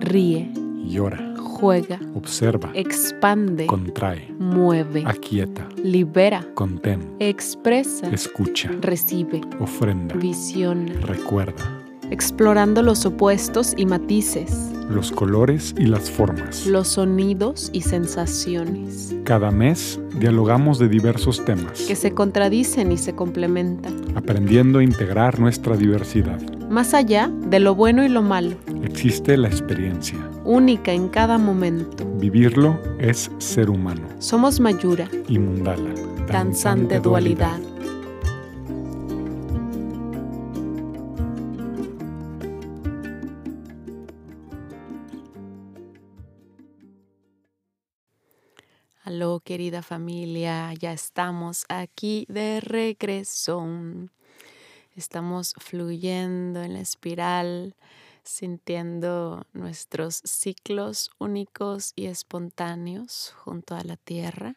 [0.00, 0.50] ríe,
[0.86, 11.62] llora, juega, observa, expande, contrae, mueve, aquieta, libera, contén, expresa, escucha, recibe, ofrenda, visiona, recuerda,
[12.10, 16.66] explorando los opuestos y matices, los colores y las formas.
[16.66, 23.14] los sonidos y sensaciones, Cada mes dialogamos de diversos temas, que se contradicen y se
[23.14, 26.40] complementan, aprendiendo a integrar nuestra diversidad.
[26.70, 30.18] Más allá de lo bueno y lo malo, Existe la experiencia.
[30.44, 32.04] única en cada momento.
[32.18, 34.06] Vivirlo es ser humano.
[34.18, 35.90] Somos Mayura, Y Mundala.
[36.28, 37.58] danzante dualidad.
[49.02, 53.64] Aló, querida familia, ya estamos aquí de regreso.
[55.00, 57.74] Estamos fluyendo en la espiral,
[58.22, 64.56] sintiendo nuestros ciclos únicos y espontáneos junto a la tierra.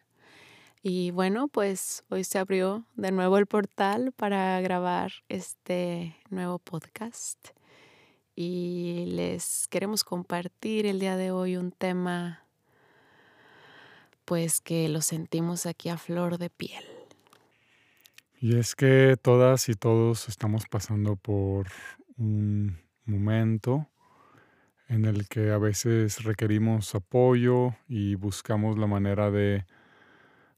[0.82, 7.38] Y bueno, pues hoy se abrió de nuevo el portal para grabar este nuevo podcast.
[8.36, 12.44] Y les queremos compartir el día de hoy un tema
[14.26, 16.93] pues que lo sentimos aquí a flor de piel.
[18.44, 21.66] Y es que todas y todos estamos pasando por
[22.18, 23.88] un momento
[24.86, 29.64] en el que a veces requerimos apoyo y buscamos la manera de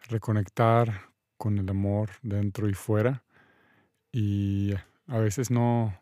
[0.08, 3.22] reconectar con el amor dentro y fuera.
[4.10, 4.74] Y
[5.06, 5.96] a veces no,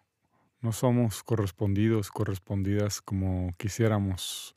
[0.63, 4.57] no somos correspondidos, correspondidas como quisiéramos.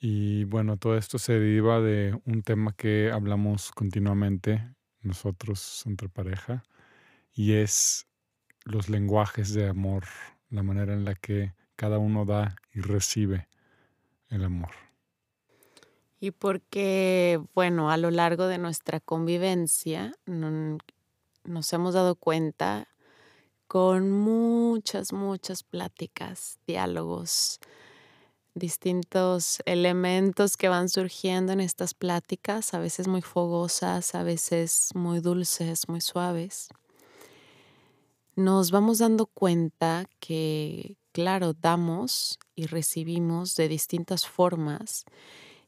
[0.00, 6.64] Y bueno, todo esto se deriva de un tema que hablamos continuamente nosotros entre pareja
[7.34, 8.08] y es
[8.64, 10.04] los lenguajes de amor,
[10.50, 13.48] la manera en la que cada uno da y recibe
[14.30, 14.72] el amor.
[16.20, 20.78] Y porque, bueno, a lo largo de nuestra convivencia no-
[21.44, 22.88] nos hemos dado cuenta
[23.68, 27.60] con muchas, muchas pláticas, diálogos,
[28.58, 35.20] distintos elementos que van surgiendo en estas pláticas, a veces muy fogosas, a veces muy
[35.20, 36.68] dulces, muy suaves.
[38.36, 45.04] Nos vamos dando cuenta que, claro, damos y recibimos de distintas formas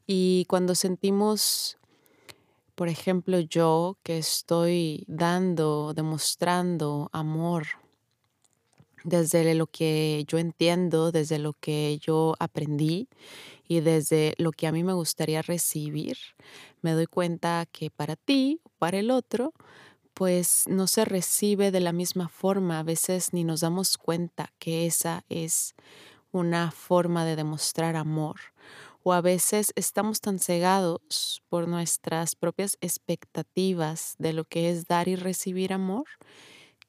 [0.06, 1.78] y cuando sentimos,
[2.74, 7.66] por ejemplo, yo que estoy dando, demostrando amor
[9.04, 13.08] desde lo que yo entiendo, desde lo que yo aprendí
[13.68, 16.18] y desde lo que a mí me gustaría recibir,
[16.82, 19.52] me doy cuenta que para ti, para el otro,
[20.14, 22.78] pues no se recibe de la misma forma.
[22.80, 25.74] A veces ni nos damos cuenta que esa es
[26.32, 28.36] una forma de demostrar amor.
[29.02, 35.08] O a veces estamos tan cegados por nuestras propias expectativas de lo que es dar
[35.08, 36.06] y recibir amor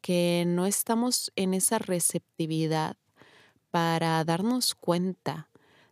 [0.01, 2.97] que no estamos en esa receptividad
[3.69, 5.49] para darnos cuenta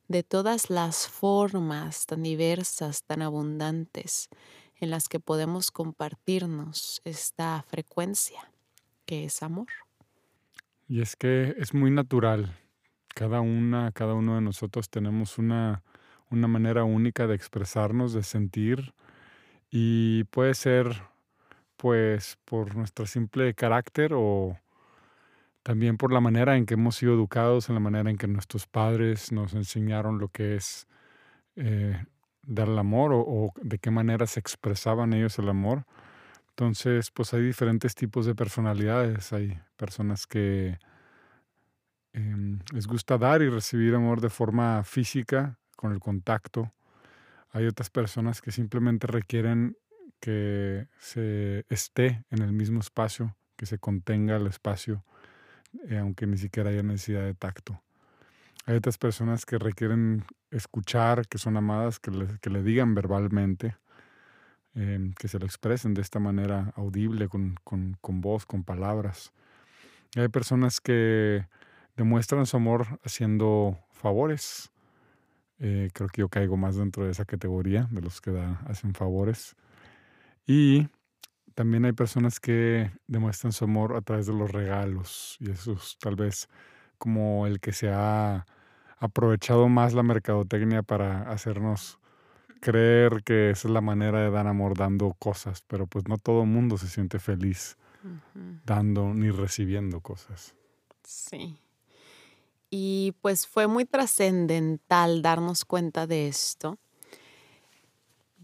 [0.07, 4.29] de todas las formas tan diversas, tan abundantes
[4.75, 8.51] en las que podemos compartirnos esta frecuencia
[9.05, 9.67] que es amor.
[10.87, 12.57] Y es que es muy natural.
[13.13, 15.83] Cada una, cada uno de nosotros tenemos una,
[16.29, 18.93] una manera única de expresarnos, de sentir.
[19.69, 21.08] Y puede ser
[21.79, 24.59] pues por nuestro simple carácter o
[25.63, 28.67] también por la manera en que hemos sido educados, en la manera en que nuestros
[28.67, 30.87] padres nos enseñaron lo que es
[31.55, 32.03] eh,
[32.43, 35.85] dar el amor o, de qué manera se expresaban ellos el amor.
[36.49, 39.31] Entonces, pues hay diferentes tipos de personalidades.
[39.31, 40.79] Hay personas que
[42.11, 46.73] em, les gusta dar y recibir amor de forma física, con el contacto.
[47.51, 49.77] Hay otras personas que simplemente requieren
[50.19, 55.03] que se esté en el mismo espacio, que se contenga el espacio,
[55.87, 57.81] eh, aunque ni siquiera haya necesidad de tacto.
[58.65, 63.75] Hay otras personas que requieren escuchar, que son amadas, que le, que le digan verbalmente,
[64.75, 69.33] eh, que se lo expresen de esta manera audible, con, con, con voz, con palabras.
[70.15, 71.47] Y hay personas que
[71.97, 74.71] demuestran su amor haciendo favores.
[75.59, 78.93] Eh, creo que yo caigo más dentro de esa categoría, de los que da, hacen
[78.93, 79.55] favores.
[80.45, 80.87] Y
[81.53, 85.37] también hay personas que demuestran su amor a través de los regalos.
[85.39, 86.47] Y eso es tal vez
[86.97, 88.45] como el que se ha
[88.97, 91.99] aprovechado más la mercadotecnia para hacernos
[92.61, 95.63] creer que esa es la manera de dar amor dando cosas.
[95.67, 97.77] Pero pues no todo el mundo se siente feliz
[98.65, 100.55] dando ni recibiendo cosas.
[101.03, 101.57] Sí.
[102.69, 106.77] Y pues fue muy trascendental darnos cuenta de esto.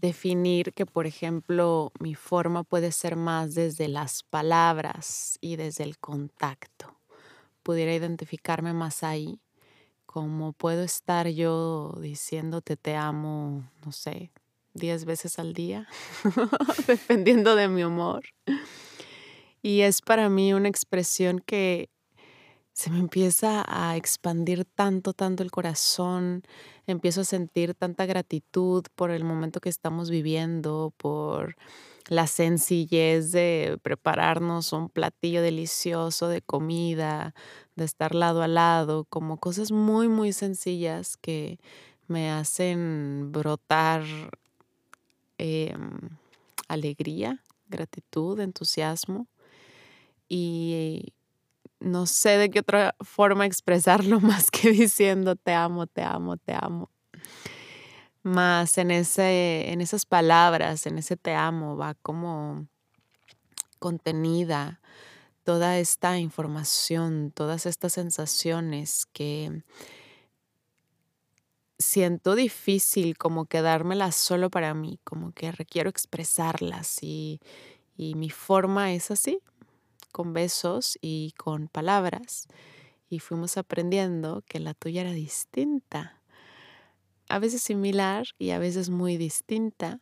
[0.00, 5.98] Definir que, por ejemplo, mi forma puede ser más desde las palabras y desde el
[5.98, 7.00] contacto.
[7.62, 9.40] Pudiera identificarme más ahí,
[10.04, 14.32] como puedo estar yo diciéndote te amo, no sé,
[14.74, 15.88] diez veces al día,
[16.86, 18.22] dependiendo de mi humor.
[19.62, 21.88] Y es para mí una expresión que
[22.76, 26.42] se me empieza a expandir tanto, tanto el corazón,
[26.86, 31.56] empiezo a sentir tanta gratitud por el momento que estamos viviendo, por
[32.08, 37.34] la sencillez de prepararnos un platillo delicioso de comida,
[37.76, 41.58] de estar lado a lado, como cosas muy, muy sencillas que
[42.08, 44.02] me hacen brotar
[45.38, 45.98] em,
[46.68, 49.28] alegría, gratitud, entusiasmo.
[50.28, 51.14] Y
[51.80, 56.54] no sé de qué otra forma expresarlo más que diciendo te amo, te amo, te
[56.54, 56.90] amo.
[58.22, 62.66] Más en, ese, en esas palabras, en ese te amo, va como
[63.78, 64.80] contenida
[65.44, 69.62] toda esta información, todas estas sensaciones que
[71.78, 77.40] siento difícil como quedármelas solo para mí, como que requiero expresarlas y,
[77.96, 79.40] y mi forma es así,
[80.16, 82.48] con besos y con palabras.
[83.10, 86.22] Y fuimos aprendiendo que la tuya era distinta,
[87.28, 90.00] a veces similar y a veces muy distinta.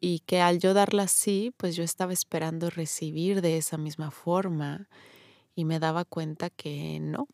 [0.00, 4.88] Y que al yo darla así, pues yo estaba esperando recibir de esa misma forma
[5.56, 7.28] y me daba cuenta que no.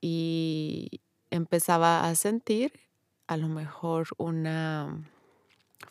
[0.00, 2.72] Y empezaba a sentir
[3.26, 5.10] a lo mejor una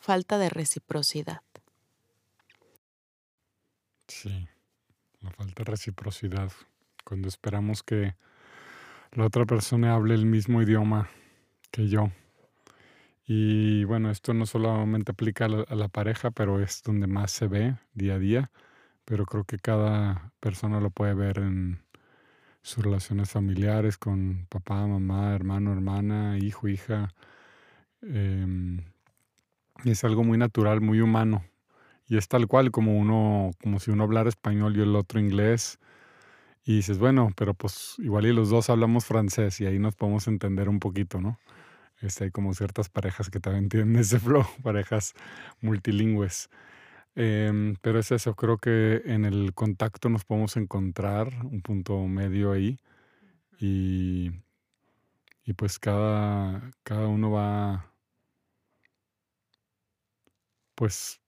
[0.00, 1.42] falta de reciprocidad.
[4.08, 4.48] Sí.
[5.24, 6.52] La falta de reciprocidad.
[7.02, 8.14] Cuando esperamos que
[9.12, 11.08] la otra persona hable el mismo idioma
[11.70, 12.10] que yo.
[13.26, 17.30] Y bueno, esto no solamente aplica a la, a la, pareja, pero es donde más
[17.30, 18.50] se ve día a día.
[19.06, 21.80] Pero creo que cada persona lo puede ver en
[22.60, 27.14] sus relaciones familiares con papá, mamá, hermano, hermana, hijo, hija.
[28.02, 28.78] Eh,
[29.86, 31.44] es algo muy natural, muy humano.
[32.08, 35.78] Y es tal cual como uno, como si uno hablara español y el otro inglés.
[36.64, 40.28] Y dices, bueno, pero pues igual y los dos hablamos francés y ahí nos podemos
[40.28, 41.38] entender un poquito, ¿no?
[42.00, 45.14] Este, hay como ciertas parejas que también tienen ese flow, parejas
[45.60, 46.50] multilingües.
[47.16, 52.52] Eh, pero es eso, creo que en el contacto nos podemos encontrar un punto medio
[52.52, 52.80] ahí
[53.60, 54.32] y,
[55.44, 57.92] y pues cada, cada uno va
[60.74, 61.20] pues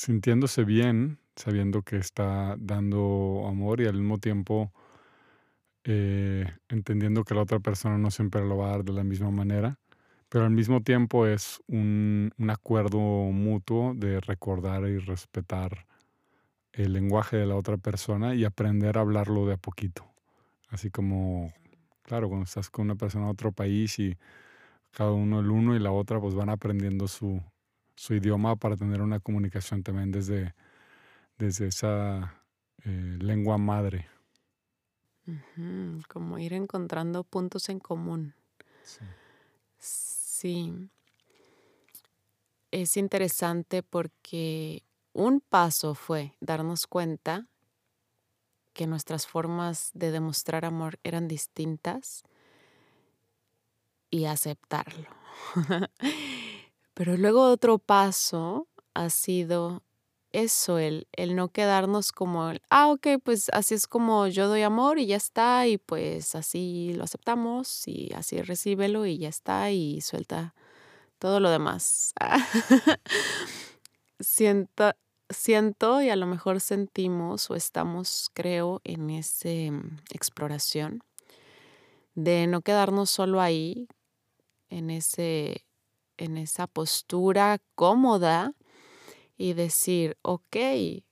[0.00, 4.72] sintiéndose bien, sabiendo que está dando amor y al mismo tiempo
[5.84, 9.30] eh, entendiendo que la otra persona no siempre lo va a dar de la misma
[9.30, 9.78] manera,
[10.30, 15.86] pero al mismo tiempo es un, un acuerdo mutuo de recordar y respetar
[16.72, 20.06] el lenguaje de la otra persona y aprender a hablarlo de a poquito.
[20.68, 21.52] Así como,
[22.04, 24.16] claro, cuando estás con una persona de otro país y
[24.92, 27.42] cada uno el uno y la otra pues van aprendiendo su,
[28.00, 30.54] su idioma para tener una comunicación también desde,
[31.36, 32.42] desde esa
[32.82, 34.08] eh, lengua madre.
[36.08, 38.34] Como ir encontrando puntos en común.
[38.82, 39.04] Sí.
[39.78, 40.90] Sí.
[42.70, 47.48] Es interesante porque un paso fue darnos cuenta
[48.72, 52.22] que nuestras formas de demostrar amor eran distintas
[54.10, 55.06] y aceptarlo.
[57.00, 59.82] Pero luego otro paso ha sido
[60.32, 64.60] eso, el, el no quedarnos como, el, ah, ok, pues así es como yo doy
[64.60, 69.70] amor y ya está, y pues así lo aceptamos y así recíbelo y ya está,
[69.70, 70.54] y suelta
[71.18, 72.12] todo lo demás.
[74.20, 74.92] siento,
[75.30, 79.48] siento y a lo mejor sentimos o estamos, creo, en esa
[80.12, 81.00] exploración
[82.14, 83.88] de no quedarnos solo ahí,
[84.68, 85.64] en ese
[86.20, 88.52] en esa postura cómoda
[89.36, 90.56] y decir, ok,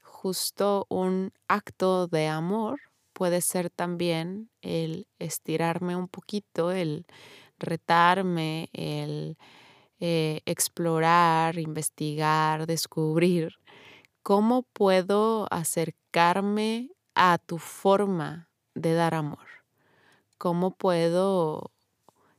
[0.03, 2.81] justo un acto de amor
[3.15, 7.07] puede ser también el estirarme un poquito, el
[7.59, 9.39] retarme, el
[9.99, 13.55] eh, explorar, investigar, descubrir
[14.23, 19.47] cómo puedo acercarme a tu forma de dar amor,
[20.37, 21.73] cómo puedo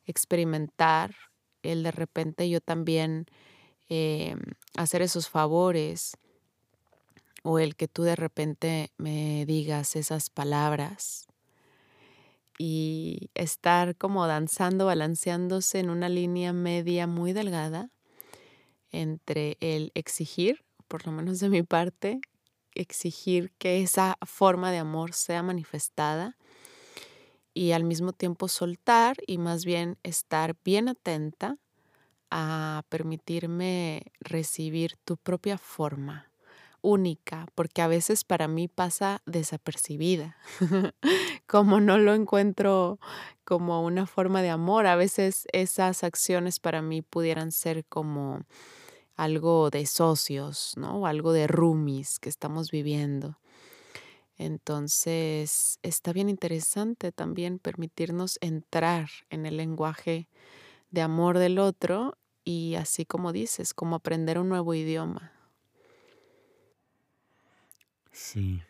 [0.05, 1.15] experimentar
[1.63, 3.25] el de repente yo también
[3.89, 4.35] eh,
[4.77, 6.17] hacer esos favores
[7.43, 11.27] o el que tú de repente me digas esas palabras
[12.57, 17.89] y estar como danzando, balanceándose en una línea media muy delgada
[18.91, 22.19] entre el exigir, por lo menos de mi parte,
[22.73, 26.37] exigir que esa forma de amor sea manifestada
[27.59, 31.57] y al mismo tiempo soltar y más bien estar bien atenta
[32.31, 36.31] a permitirme recibir tu propia forma
[36.81, 40.37] única, porque a veces para mí pasa desapercibida,
[41.47, 42.97] como no lo encuentro
[43.43, 48.39] como una forma de amor, a veces esas acciones para mí pudieran ser como
[49.17, 50.99] algo de socios, ¿no?
[50.99, 53.37] O algo de roomies que estamos viviendo.
[54.39, 60.29] Entonces, está bien interesante también permitirnos entrar en el lenguaje
[60.91, 65.33] de amor del otro y así como dices, como aprender un nuevo idioma.
[68.13, 68.61] Sí,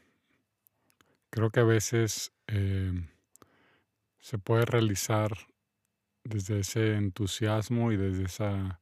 [1.29, 3.07] creo que a veces em,
[4.19, 5.31] se puede realizar
[6.23, 8.81] desde ese entusiasmo y desde esa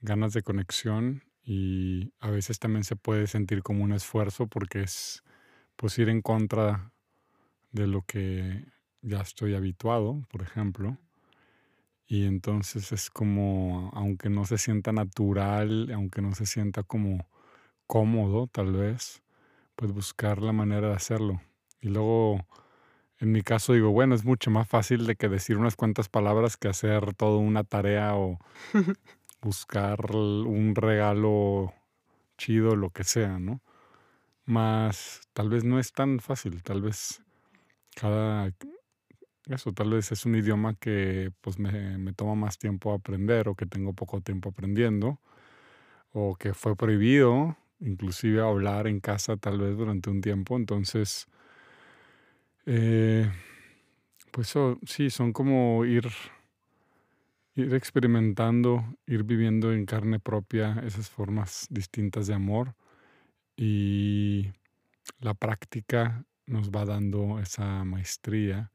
[0.00, 5.22] ganas de conexión y a veces también se puede sentir como un esfuerzo porque es
[5.82, 6.92] pues ir en contra
[7.72, 8.66] de lo que
[9.00, 10.96] ya estoy habituado, por ejemplo.
[12.06, 17.26] Y entonces es como, aunque no se sienta natural, aunque no se sienta como
[17.88, 19.24] cómodo tal vez,
[19.74, 21.42] pues buscar la manera de hacerlo.
[21.80, 22.46] Y luego,
[23.18, 26.56] en mi caso digo, bueno, es mucho más fácil de que decir unas cuantas palabras
[26.56, 28.38] que hacer toda una tarea o
[29.42, 31.74] buscar un regalo
[32.38, 33.60] chido, lo que sea, ¿no?
[34.46, 37.22] Más tal vez no es tan fácil, tal vez
[37.96, 38.52] cada
[39.48, 43.54] eso, tal vez es un idioma que pues me, me toma más tiempo aprender o
[43.56, 45.20] que tengo poco tiempo aprendiendo
[46.12, 51.26] o que fue prohibido inclusive hablar en casa tal vez durante un tiempo, entonces
[52.66, 53.30] eh,
[54.30, 54.54] pues
[54.86, 56.08] sí, son como ir
[57.54, 62.74] ir experimentando, ir viviendo en carne propia esas formas distintas de amor
[63.56, 64.50] y
[65.20, 68.70] la práctica nos va dando esa maestría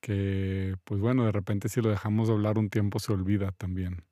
[0.00, 4.04] que, pues bueno, de repente si lo dejamos de hablar un tiempo se olvida también.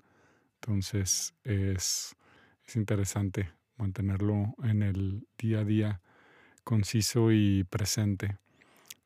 [0.55, 2.17] Entonces es,
[2.65, 6.01] es interesante mantenerlo en el día a día
[6.65, 8.39] conciso y presente.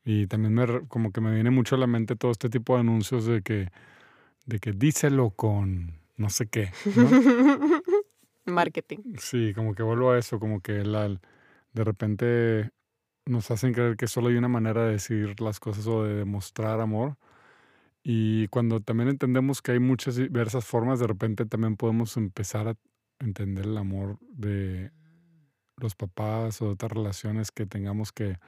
[0.03, 2.79] Y también me, como que me viene mucho a la mente todo este tipo de
[2.79, 3.69] anuncios de que
[4.45, 6.71] de que díselo con no sé qué.
[8.45, 8.99] Marketing.
[9.17, 12.71] Sí, como que vuelvo a eso, como que la, de repente
[13.25, 16.79] nos hacen creer que solo hay una manera de decir las cosas o de demostrar
[16.81, 17.17] amor.
[18.03, 22.75] Y cuando también entendemos que hay muchas diversas formas, de repente también podemos empezar a
[23.19, 24.91] entender el amor de
[25.77, 28.39] los papás o de otras relaciones que tengamos que,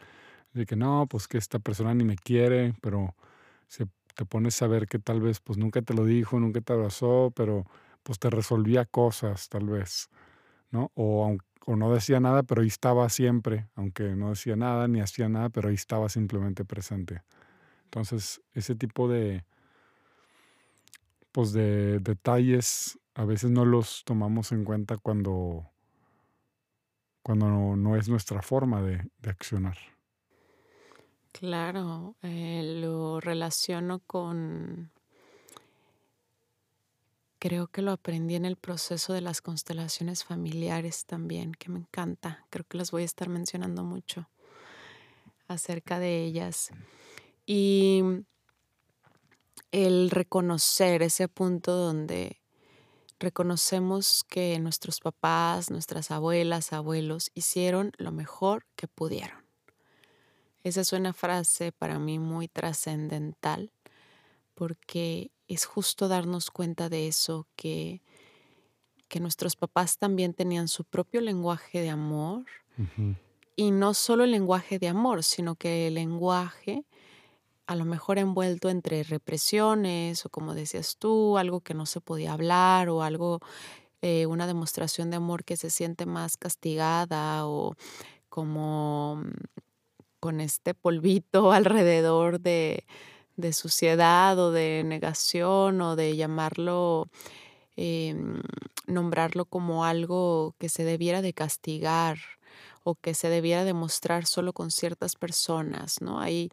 [0.54, 3.16] de que no, pues que esta persona ni me quiere, pero
[3.68, 6.74] se te pones a ver que tal vez pues nunca te lo dijo, nunca te
[6.74, 7.66] abrazó, pero
[8.04, 10.10] pues te resolvía cosas tal vez,
[10.72, 10.92] ¿no?
[10.96, 15.30] O, o no decía nada, pero ahí estaba siempre, aunque no decía nada ni hacía
[15.30, 17.24] nada, pero ahí estaba simplemente presente.
[17.86, 19.46] Entonces, ese tipo de,
[21.32, 25.70] pues de detalles a veces no los tomamos en cuenta cuando,
[27.22, 29.78] cuando no, es nuestra forma de accionar.
[31.34, 34.92] Claro, eh, lo relaciono con,
[37.44, 42.46] creo que lo aprendí en el proceso de las constelaciones familiares también, que me encanta.
[42.50, 44.30] Creo que las voy a estar mencionando mucho
[45.50, 46.70] acerca de ellas.
[47.46, 48.02] Y
[49.74, 52.40] el reconocer ese punto donde
[53.20, 59.44] reconocemos que nuestros papás, nuestras abuelas, abuelos hicieron lo mejor que pudieron
[60.64, 63.72] esa es una frase para mí muy trascendental
[64.54, 68.02] porque es justo darnos cuenta de eso, que,
[69.08, 72.46] que nuestros papás también tenían su propio lenguaje de amor
[73.56, 76.86] y no solo el lenguaje de amor, sino que el lenguaje
[77.68, 82.34] a lo mejor envuelto entre represiones o como decías tú, algo que no se podía
[82.34, 83.40] hablar o algo,
[84.02, 87.76] eh, una demostración de amor que se siente más castigada o
[88.30, 89.22] como
[90.20, 92.86] con este polvito alrededor de,
[93.54, 97.08] suciedad o de negación o de llamarlo,
[97.76, 98.42] em,
[98.88, 102.18] nombrarlo como algo que se debiera de castigar
[102.84, 106.20] o que se debiera demostrar solo con ciertas personas, ¿no?
[106.20, 106.52] Hay,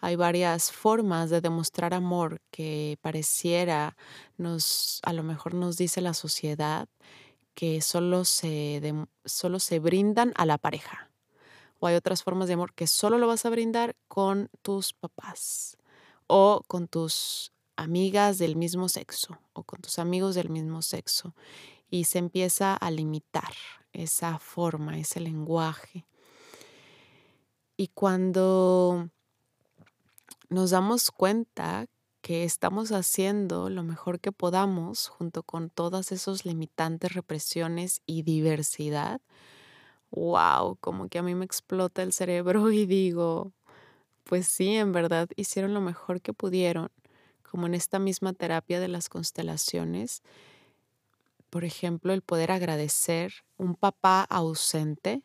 [0.00, 3.96] hay varias formas de demostrar amor que pareciera
[4.38, 6.88] nos, a lo mejor nos dice la sociedad
[7.54, 8.80] que solo se,
[9.24, 11.10] solo se brindan a la pareja
[11.80, 15.76] o hay otras formas de amor que solo lo vas a brindar con tus papás
[16.26, 21.34] o con tus amigas del mismo sexo o con tus amigos del mismo sexo
[21.90, 23.52] y se empieza a limitar
[23.92, 26.06] esa forma, ese lenguaje.
[27.76, 29.10] Y cuando
[30.48, 31.86] nos damos cuenta
[32.22, 39.20] que estamos haciendo lo mejor que podamos junto con todas esos limitantes, represiones y diversidad,
[40.10, 43.52] wow, como que a mí me explota el cerebro y digo,
[44.26, 46.90] pues sí, en verdad hicieron lo mejor que pudieron,
[47.48, 50.22] como en esta misma terapia de las constelaciones.
[51.48, 55.22] Por ejemplo, el poder agradecer un papá ausente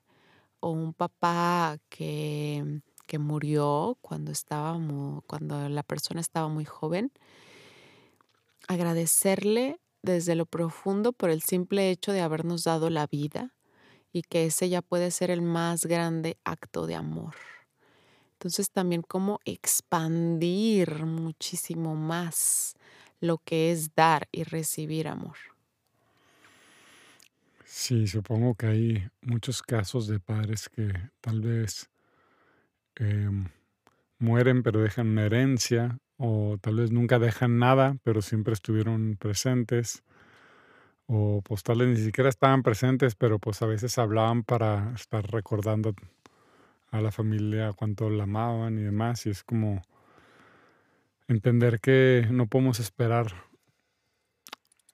[0.59, 4.79] o un papá que, que murió cuando, estaba
[5.27, 7.11] cuando la persona estaba muy joven.
[8.67, 13.55] Agradecerle desde lo profundo por el simple hecho de habernos dado la vida
[14.13, 17.35] y que ese ya puede ser el más grande acto de amor.
[18.41, 22.73] Entonces también cómo expandir muchísimo más
[23.19, 25.37] lo que es dar y recibir amor.
[27.65, 31.89] Sí, supongo que hay muchos casos de padres que tal vez
[32.95, 33.49] em,
[34.19, 40.03] mueren pero dejan una herencia o tal vez nunca dejan nada pero siempre estuvieron presentes
[41.07, 45.25] o pues tal vez ni siquiera estaban presentes, pero pues a veces hablaban para estar
[45.29, 45.93] recordando
[46.91, 49.25] a la familia cuánto la amaban y demás.
[49.25, 49.81] Y es como
[51.27, 53.33] entender que no podemos esperar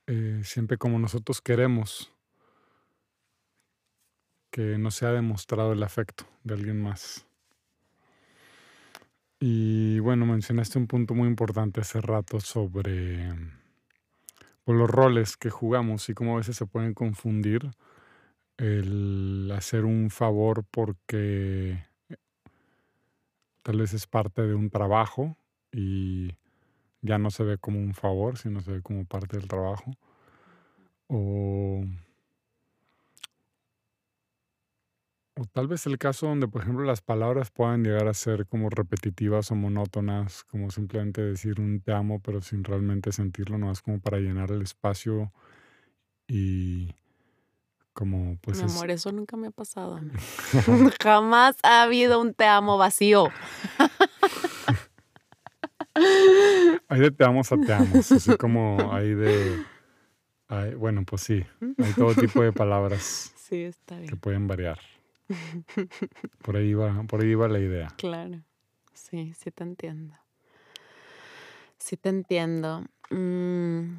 [0.05, 2.13] eh, siempre como nosotros queremos
[4.51, 7.25] que no se ha demostrado el afecto de alguien más.
[9.39, 13.31] Y bueno, mencionaste un punto muy importante hace rato sobre
[14.63, 17.69] por los roles que jugamos y cómo a veces se pueden confundir
[18.57, 21.86] el hacer un favor porque
[23.67, 25.35] tal vez es parte de un trabajo
[25.73, 26.37] y
[27.01, 29.91] ya no se ve como un favor, sino se ve como parte del trabajo.
[31.09, 31.83] O
[35.35, 38.69] O tal vez el caso donde, por ejemplo, las palabras puedan llegar a ser como
[38.69, 43.81] repetitivas o monótonas, como simplemente decir un te amo, pero sin realmente sentirlo, no es
[43.81, 45.33] como para llenar el espacio
[46.25, 46.95] y
[47.97, 48.63] como pues...
[48.63, 49.99] Mi amor, eso nunca me ha pasado.
[51.01, 53.29] Jamás ha habido un te amo vacío.
[56.89, 59.63] hay de te amos a te amos, así como hay de...
[60.77, 64.09] bueno, pues sí, hay todo tipo de palabras sí, está bien.
[64.09, 64.77] que pueden variar.
[66.43, 67.87] Por ahí va, por ahí va la idea.
[67.97, 68.43] Claro.
[68.93, 70.13] Sí, sí te entiendo.
[71.79, 72.85] Sí te entiendo.
[73.09, 73.95] Mm,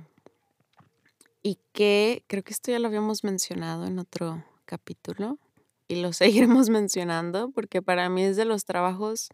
[1.43, 5.39] y que creo que esto ya lo habíamos mencionado en otro capítulo
[5.87, 9.29] y lo seguiremos mencionando porque para mí es de los trabajos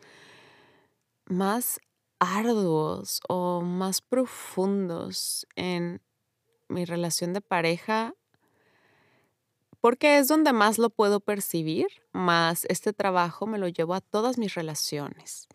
[1.26, 1.80] más
[2.18, 6.00] arduos o más profundos en
[6.68, 8.14] mi relación de pareja
[9.84, 14.38] porque es donde más lo puedo percibir, más este trabajo me lo llevo a todas
[14.38, 15.46] mis relaciones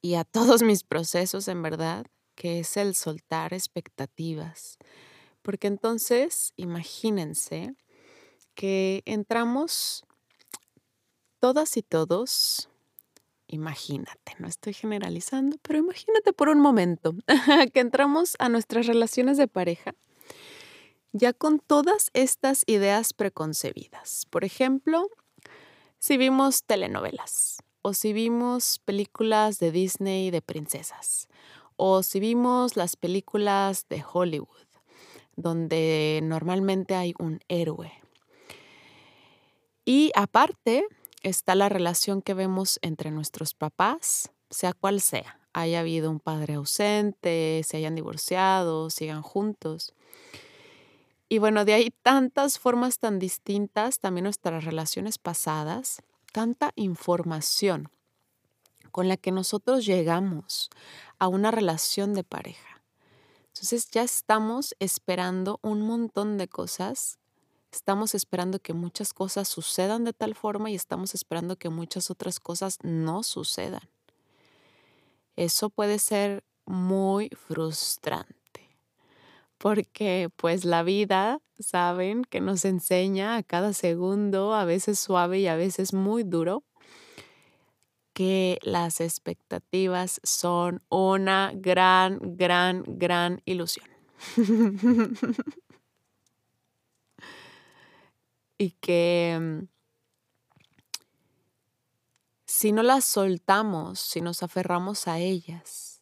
[0.00, 4.78] y a todos mis procesos en verdad, que es el soltar expectativas.
[5.44, 7.76] Porque entonces, imagínense
[8.54, 10.02] que entramos
[11.38, 12.70] todas y todos,
[13.46, 17.14] imagínate, no estoy generalizando, pero imagínate por un momento
[17.74, 19.94] que entramos a nuestras relaciones de pareja
[21.12, 24.26] ya con todas estas ideas preconcebidas.
[24.30, 25.10] Por ejemplo,
[25.98, 31.28] si vimos telenovelas o si vimos películas de Disney de princesas
[31.76, 34.63] o si vimos las películas de Hollywood,
[35.36, 37.92] donde normalmente hay un héroe.
[39.84, 40.86] Y aparte
[41.22, 46.54] está la relación que vemos entre nuestros papás, sea cual sea, haya habido un padre
[46.54, 49.94] ausente, se hayan divorciado, sigan juntos.
[51.28, 57.90] Y bueno, de ahí tantas formas tan distintas, también nuestras relaciones pasadas, tanta información
[58.90, 60.70] con la que nosotros llegamos
[61.18, 62.73] a una relación de pareja.
[63.54, 67.18] Entonces ya estamos esperando un montón de cosas,
[67.70, 72.40] estamos esperando que muchas cosas sucedan de tal forma y estamos esperando que muchas otras
[72.40, 73.88] cosas no sucedan.
[75.36, 78.44] Eso puede ser muy frustrante
[79.64, 85.46] porque pues la vida, saben, que nos enseña a cada segundo, a veces suave y
[85.46, 86.64] a veces muy duro,
[88.14, 93.88] que las expectativas son una gran, gran, gran ilusión.
[98.56, 99.66] y que
[102.46, 105.98] si no las soltamos, si nos aferramos a ellas,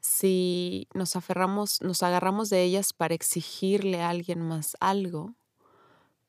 [0.00, 5.34] si nos aferramos, nos agarramos de ellas para exigirle a alguien más algo,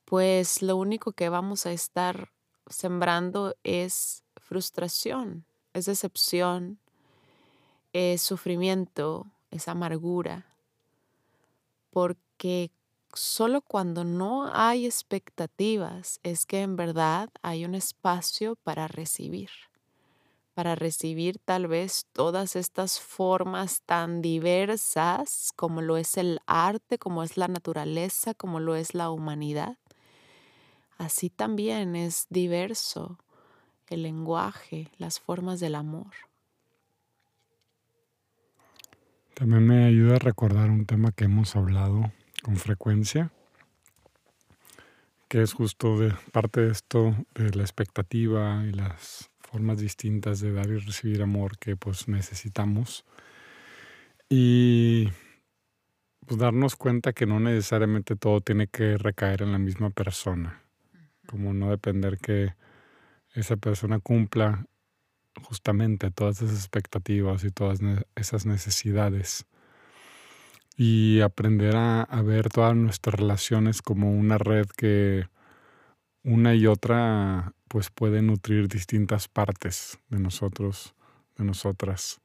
[0.06, 2.34] pues lo único que vamos a estar
[2.68, 6.80] sembrando es frustración, es decepción,
[7.94, 10.46] es sufrimiento, es amargura,
[11.90, 12.72] porque
[13.14, 19.50] solo cuando no hay expectativas es que en verdad hay un espacio para recibir,
[20.54, 27.24] para recibir tal vez todas estas formas tan diversas como lo es el arte, como
[27.24, 29.78] es la naturaleza, como lo es la humanidad.
[30.98, 33.18] Así también es diverso
[33.90, 36.12] el lenguaje, las formas del amor.
[39.34, 43.32] También me ayuda a recordar un tema que hemos hablado con frecuencia,
[45.28, 50.54] que es justo de parte de esto, de la expectativa y las formas distintas de
[50.54, 53.06] dar y recibir amor que pues necesitamos.
[54.30, 55.10] Y
[56.26, 60.62] pues darnos cuenta que no necesariamente todo tiene que recaer en la misma persona,
[61.28, 62.54] como no depender que
[63.36, 64.66] esa persona cumpla
[65.44, 67.80] justamente todas esas expectativas y todas
[68.16, 69.46] esas necesidades.
[70.78, 75.28] Y aprender a, ver todas nuestras relaciones como una red que
[76.24, 80.96] una y otra pues puede nutrir distintas partes de nosotros,
[81.38, 82.22] de nosotras.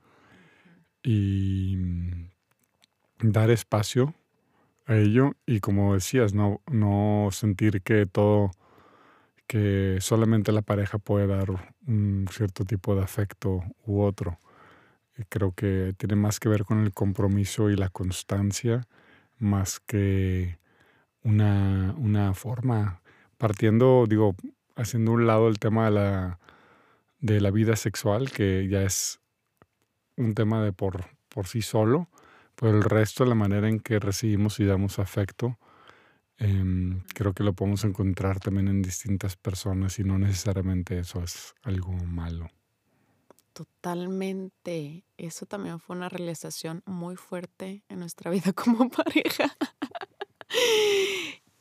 [1.03, 1.77] Y
[3.23, 4.15] dar espacio
[4.87, 8.51] a ello y como decías, no, no sentir que todo,
[9.51, 11.51] que solamente la pareja puede dar
[11.85, 14.39] un cierto tipo de afecto u otro.
[15.29, 18.87] Creo que tiene más que ver con el compromiso y la constancia
[19.41, 20.57] más que
[21.25, 23.03] una, una forma,
[23.39, 24.37] partiendo, digo,
[24.77, 26.39] haciendo un lado el tema de la,
[27.19, 29.19] de la vida sexual, que ya es
[30.17, 32.09] un tema de por, por sí solo,
[32.55, 35.59] pero el resto, la manera en que recibimos y damos afecto,
[36.41, 41.55] em, creo que lo podemos encontrar también en distintas personas y no necesariamente eso es
[41.63, 42.49] algo malo.
[43.53, 45.05] Totalmente.
[45.19, 49.55] Eso también fue una realización muy fuerte en nuestra vida como pareja.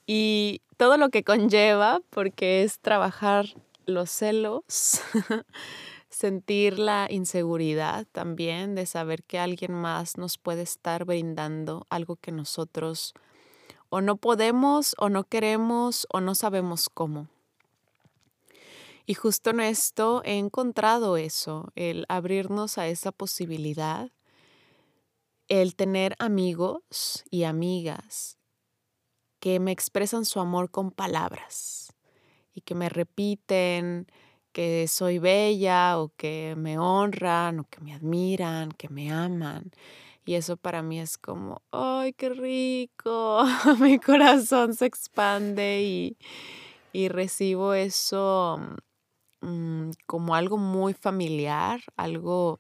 [0.07, 3.47] y todo lo que conlleva, porque es trabajar
[3.85, 4.63] los celos,
[6.09, 12.31] sentir la inseguridad también de saber que alguien más nos puede estar brindando algo que
[12.31, 13.13] nosotros
[13.89, 17.27] o no podemos o no queremos o no sabemos cómo.
[19.05, 24.11] Y justo en esto he encontrado eso, el abrirnos a esa posibilidad,
[25.47, 28.37] el tener amigos y amigas
[29.39, 31.93] que me expresan su amor con palabras
[32.53, 34.05] y que me repiten
[34.51, 39.71] que soy bella o que me honran o que me admiran, que me aman.
[40.29, 43.43] Y eso para mí es como, ¡ay, qué rico!
[43.79, 46.17] Mi corazón se expande y,
[46.93, 48.59] y recibo eso
[49.41, 52.59] Mm, como algo muy familiar, algo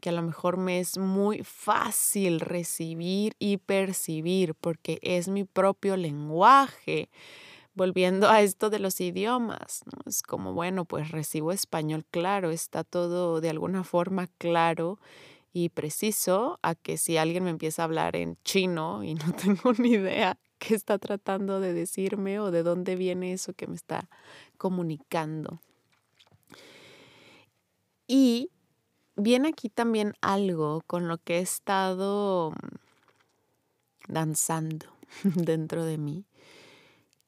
[0.00, 5.96] que a lo mejor me es muy fácil recibir y percibir porque es mi propio
[5.96, 7.10] lenguaje.
[7.74, 13.40] Volviendo a esto de los idiomas, es como, bueno, pues recibo español claro, está todo
[13.40, 14.98] de alguna forma claro
[15.64, 19.72] y preciso a que si alguien me empieza a hablar en chino y no tengo
[19.72, 24.08] ni idea qué está tratando de decirme o de dónde viene eso que me está
[24.56, 25.60] comunicando.
[28.06, 28.50] Y
[29.16, 32.52] viene aquí también algo con lo que he estado
[34.06, 34.86] danzando
[35.24, 36.24] dentro de mí,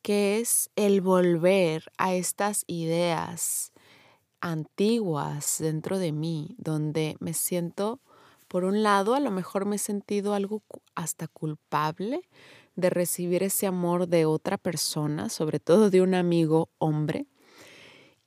[0.02, 3.72] que es el volver a estas ideas
[4.40, 8.00] antiguas dentro de mí, donde me siento,
[8.50, 10.64] por un lado, a lo mejor me he sentido algo
[10.96, 12.28] hasta culpable
[12.74, 17.28] de recibir ese amor de otra persona, sobre todo de un amigo hombre,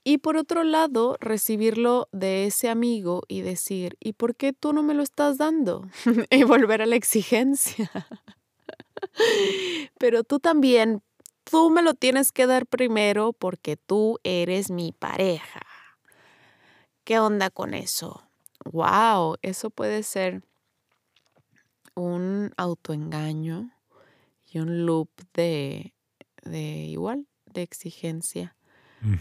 [0.05, 4.81] y por otro lado, recibirlo de ese amigo y decir, ¿y por qué tú no
[4.81, 5.89] me lo estás dando?
[6.31, 7.91] y volver a la exigencia.
[9.99, 11.03] Pero tú también,
[11.43, 15.63] tú me lo tienes que dar primero porque tú eres mi pareja.
[17.03, 18.23] ¿Qué onda con eso?
[18.65, 20.43] Wow, eso puede ser
[21.95, 23.71] un autoengaño
[24.51, 25.93] y un loop de,
[26.43, 28.55] de igual, de exigencia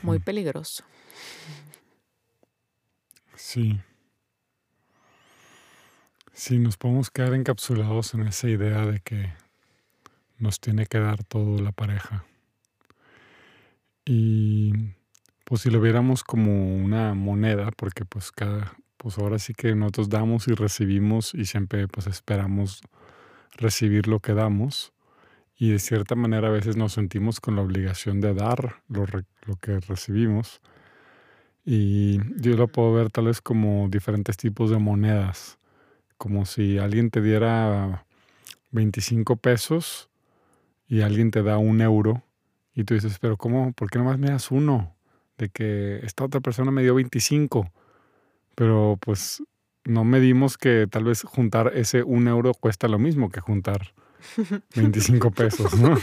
[0.03, 0.85] muy peligroso.
[3.35, 3.81] Sí.
[6.33, 9.33] Sí, nos podemos quedar encapsulados en esa idea de que
[10.39, 12.25] nos tiene que dar todo la pareja.
[14.05, 14.73] Y
[15.45, 20.09] pues si lo viéramos como una moneda, porque pues cada, pues ahora sí que nosotros
[20.09, 22.83] damos y recibimos y siempre pues esperamos
[23.57, 24.93] recibir lo que damos
[25.59, 29.05] y de cierta manera a veces nos sentimos con la obligación de dar lo,
[29.47, 30.61] lo que recibimos
[31.65, 35.59] y yo lo puedo ver tal vez como diferentes tipos de monedas,
[36.17, 38.07] como si alguien te diera
[38.71, 40.11] 25 pesos
[40.87, 42.23] y alguien te da un euro
[42.73, 43.73] y tú dices, pero ¿cómo?
[43.73, 44.95] ¿Por qué nomás me das uno?
[45.39, 47.71] De que esta otra persona me dio 25.
[48.55, 49.43] Pero pues
[49.85, 53.95] no medimos que tal vez juntar ese un euro cuesta lo mismo que juntar
[54.77, 55.99] 25 pesos, ¿no?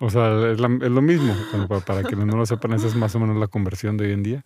[0.00, 1.34] o sea, es, lo mismo.
[1.68, 4.12] para, para quienes no lo sepan, esa es más o menos la conversión de hoy
[4.12, 4.44] en día.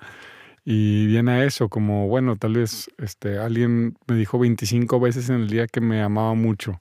[0.65, 5.37] Y viene a eso, como, bueno, tal vez este, alguien me dijo 25 veces en
[5.37, 6.81] el día que me amaba mucho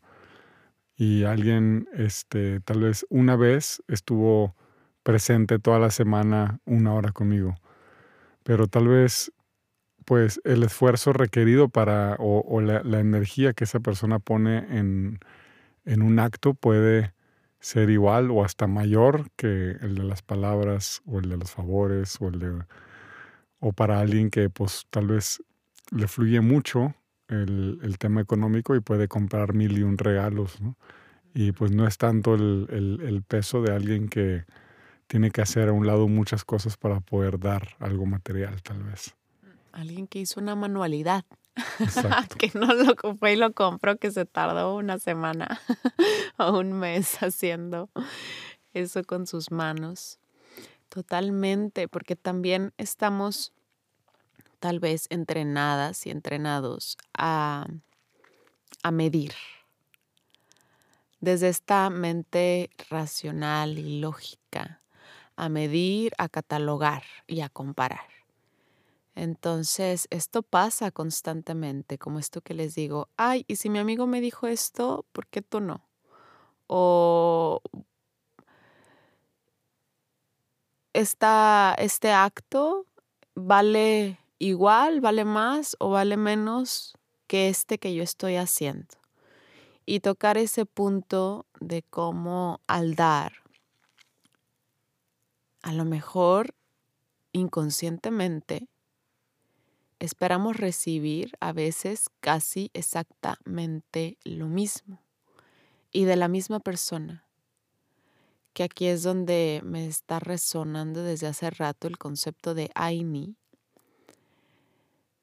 [0.95, 4.55] y alguien, este, tal vez una vez estuvo
[5.03, 7.55] presente toda la semana una hora conmigo.
[8.43, 9.31] Pero tal vez,
[10.05, 15.19] pues, el esfuerzo requerido para, o, la, energía que esa persona pone en,
[15.85, 17.13] en un acto puede
[17.59, 22.17] ser igual o hasta mayor que el de las palabras o el de los favores
[22.19, 22.63] o el de
[23.59, 25.41] o para alguien que pues tal vez
[25.91, 26.93] le fluye mucho
[27.29, 30.77] el, tema económico y puede comprar mil y un regalos, ¿no?
[31.33, 34.45] Y pues no es tanto el, peso de alguien que
[35.07, 39.15] tiene que hacer a un lado muchas cosas para poder dar algo material, tal vez.
[39.73, 41.25] Alguien que hizo una manualidad.
[42.39, 45.59] que no lo fue y lo compró, que se tardó una semana
[46.37, 47.89] o un mes haciendo
[48.73, 50.19] eso con sus manos.
[50.89, 53.51] Totalmente, porque también estamos
[54.59, 57.65] tal vez entrenadas y entrenados a,
[58.83, 59.33] a medir.
[61.19, 64.81] Desde esta mente racional y lógica,
[65.35, 68.07] a medir, a catalogar y a comparar.
[69.15, 74.21] Entonces, esto pasa constantemente, como esto que les digo, ay, y si mi amigo me
[74.21, 75.87] dijo esto, ¿por qué tú no?
[76.67, 77.61] O
[80.93, 82.85] esta, este acto
[83.35, 86.93] vale igual, vale más o vale menos
[87.27, 88.95] que este que yo estoy haciendo.
[89.85, 93.33] Y tocar ese punto de cómo al dar,
[95.61, 96.55] a lo mejor
[97.31, 98.67] inconscientemente,
[100.03, 105.01] esperamos recibir a veces casi exactamente lo mismo
[105.93, 107.25] y de la misma persona
[108.51, 113.37] que aquí es donde me está resonando desde hace rato el concepto de Aini.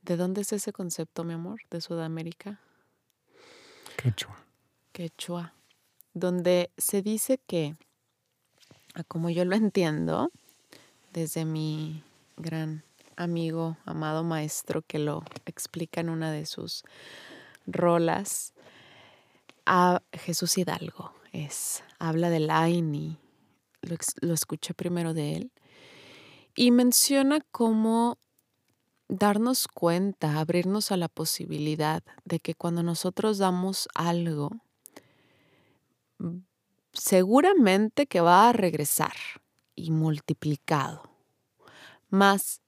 [0.02, 1.60] ¿De dónde es ese concepto, mi amor?
[1.70, 2.58] ¿De Sudamérica?
[3.96, 4.36] Quechua.
[4.92, 5.54] Quechua.
[6.14, 7.76] Donde se dice que,
[9.06, 10.32] como yo lo entiendo,
[11.12, 12.02] desde mi
[12.36, 12.82] gran
[13.16, 16.82] amigo, amado maestro, que lo explica en una de sus
[17.66, 18.54] rolas,
[19.66, 21.12] a Jesús Hidalgo.
[21.32, 23.18] Es, habla del Aini,
[23.82, 25.52] lo, lo escuché primero de él,
[26.54, 28.18] y menciona cómo
[29.10, 34.50] darnos cuenta, abrirnos a la posibilidad de que cuando nosotros damos algo,
[36.92, 39.14] seguramente que va a regresar
[39.74, 41.02] y multiplicado,
[42.08, 42.59] más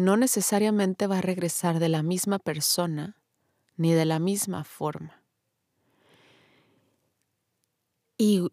[0.00, 3.16] no necesariamente va a regresar de la misma persona
[3.76, 5.22] ni de la misma forma.
[8.16, 8.50] Y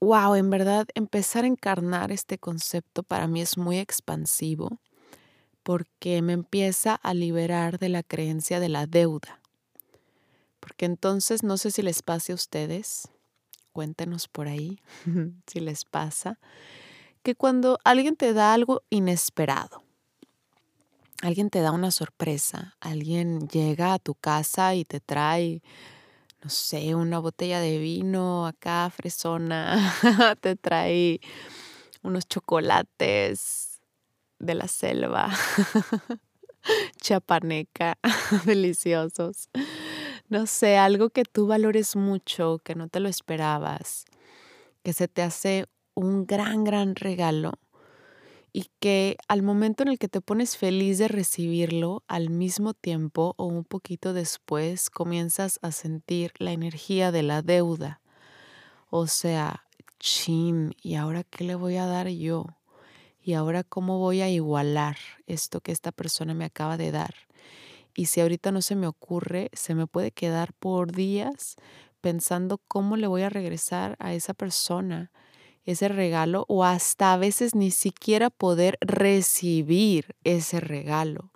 [0.00, 4.80] wow, en verdad empezar a encarnar este concepto para mí es muy expansivo
[5.62, 9.40] porque me empieza a liberar de la creencia de la deuda.
[10.58, 13.08] Porque entonces no sé si les pase a ustedes,
[13.72, 14.80] cuéntenos por ahí
[15.46, 16.38] si les pasa,
[17.22, 19.82] que cuando alguien te da algo inesperado,
[21.22, 25.62] alguien te da una sorpresa, alguien llega a tu casa y te trae
[26.42, 29.94] no sé, una botella de vino acá, fresona,
[30.40, 31.20] te trae
[32.02, 33.80] unos chocolates
[34.40, 35.30] de la selva,
[37.00, 37.96] chapaneca,
[38.44, 39.48] deliciosos.
[40.28, 44.04] No sé, algo que tú valores mucho, que no te lo esperabas,
[44.82, 47.52] que se te hace un gran, gran regalo
[48.52, 53.34] y que al momento en el que te pones feliz de recibirlo, al mismo tiempo
[53.38, 58.00] o un poquito después comienzas a sentir la energía de la deuda.
[58.90, 59.64] O sea,
[59.98, 62.44] chin, ¿y ahora qué le voy a dar yo?
[63.22, 67.14] ¿Y ahora cómo voy a igualar esto que esta persona me acaba de dar?
[67.94, 71.56] Y si ahorita no se me ocurre, se me puede quedar por días
[72.02, 75.10] pensando cómo le voy a regresar a esa persona
[75.64, 81.30] ese regalo o hasta a veces ni siquiera poder recibir ese regalo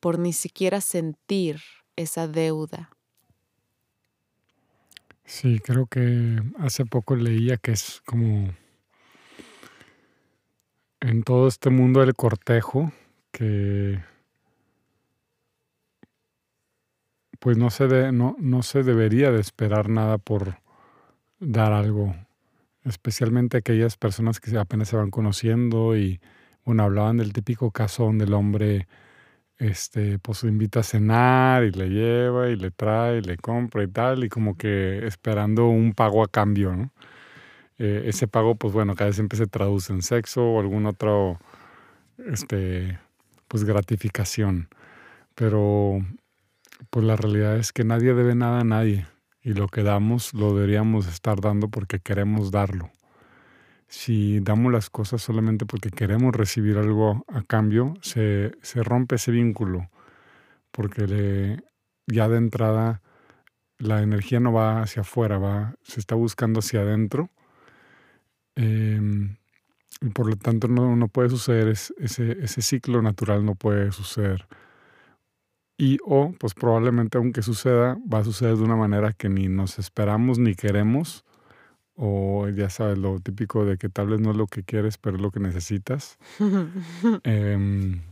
[0.00, 1.60] por ni siquiera sentir
[1.96, 2.90] esa deuda.
[5.24, 8.52] Sí, creo que hace poco leía que es como
[11.00, 12.92] en todo este mundo del cortejo
[13.30, 14.02] que
[17.38, 20.58] pues no se, no, no se debería de esperar nada por
[21.38, 22.14] dar algo,
[22.84, 26.20] especialmente aquellas personas que apenas se van conociendo y
[26.64, 28.86] bueno, hablaban del típico caso donde el hombre
[29.58, 33.88] este, pues invita a cenar y le lleva y le trae y le compra y
[33.88, 36.90] tal, y como que esperando un pago a cambio, ¿no?
[37.78, 41.38] Eh, ese pago, pues bueno, cada vez siempre se traduce en sexo o algún otro,
[42.18, 42.98] este,
[43.48, 44.68] pues gratificación.
[45.34, 46.00] Pero,
[46.90, 49.06] pues la realidad es que nadie debe nada a nadie
[49.42, 52.90] y lo que damos lo deberíamos estar dando porque queremos darlo.
[53.88, 59.90] Si damos las cosas solamente porque queremos recibir algo a cambio, se, rompe ese vínculo,
[60.70, 61.60] porque
[62.06, 63.02] ya de entrada
[63.78, 67.30] la energía no va hacia afuera, va, se está buscando hacia adentro.
[68.54, 69.36] Em,
[70.00, 74.46] y por lo tanto no, no puede suceder, ese, ese ciclo natural no puede suceder.
[75.80, 79.78] Y o, pues probablemente aunque suceda, va a suceder de una manera que ni nos
[79.78, 81.24] esperamos ni queremos
[81.94, 85.16] o ya sabes, lo típico de que tal vez no es lo que quieres, pero
[85.16, 86.18] es lo que necesitas.
[87.24, 88.02] Em,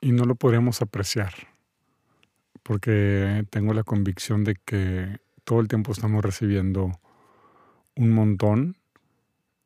[0.00, 1.32] y no lo podríamos apreciar,
[2.64, 6.90] porque tengo la convicción de que todo el tiempo estamos recibiendo
[7.94, 8.76] un montón,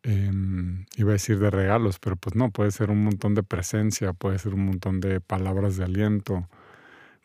[0.02, 4.12] em, iba a decir de regalos, pero pues no, puede ser un montón de presencia,
[4.12, 6.48] puede ser un montón de palabras de aliento,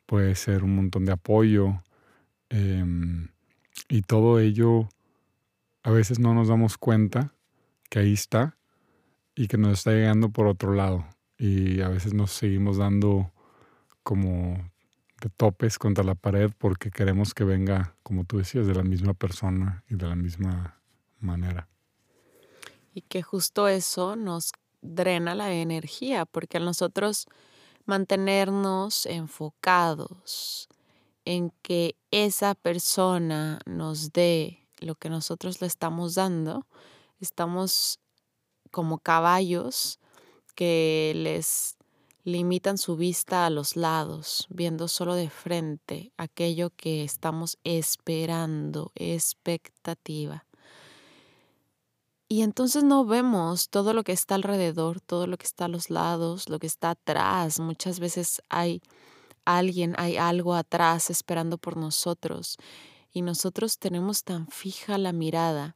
[0.05, 1.83] puede ser un montón de apoyo,
[2.49, 3.29] em,
[3.89, 4.89] y todo ello
[5.83, 7.33] a veces no nos damos cuenta
[7.89, 8.57] que ahí está
[9.35, 11.05] y que nos está llegando por otro lado.
[11.37, 13.31] Y a veces nos seguimos dando
[14.03, 14.71] como
[15.21, 19.13] de topes contra la pared porque queremos que venga, como tú decías, de la misma
[19.13, 20.81] persona y de la misma
[21.19, 21.67] manera.
[22.93, 24.51] Y que justo eso nos
[24.81, 27.25] drena la energía, porque a nosotros
[27.85, 30.69] mantenernos enfocados
[31.25, 36.67] en que esa persona nos dé lo que nosotros le estamos dando,
[37.19, 37.99] estamos
[38.71, 39.99] como caballos
[40.55, 41.77] que les
[42.23, 50.45] limitan su vista a los lados, viendo solo de frente aquello que estamos esperando, expectativa.
[52.33, 55.91] Y entonces no vemos todo lo que está alrededor, todo lo que está a los
[55.91, 57.59] lados, lo que está atrás.
[57.59, 58.81] Muchas veces hay
[59.45, 62.57] alguien, hay algo atrás esperando por nosotros
[63.11, 65.75] y nosotros tenemos tan fija la mirada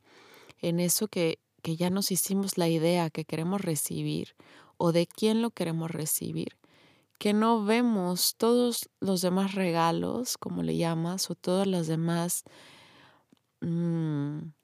[0.59, 4.33] en eso que, que ya nos hicimos la idea que queremos recibir
[4.77, 6.57] o de quién lo queremos recibir,
[7.19, 12.45] que no vemos todos los demás regalos, como le llamas, o todas las demás...
[13.61, 14.56] Mm,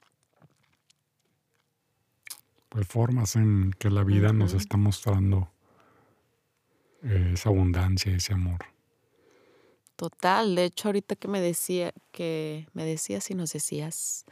[2.73, 5.47] pues formas en que la vida nos está mostrando
[7.03, 8.65] eh, esa abundancia, ese amor.
[9.95, 14.25] Total, de hecho ahorita que me decía que me decías y nos decías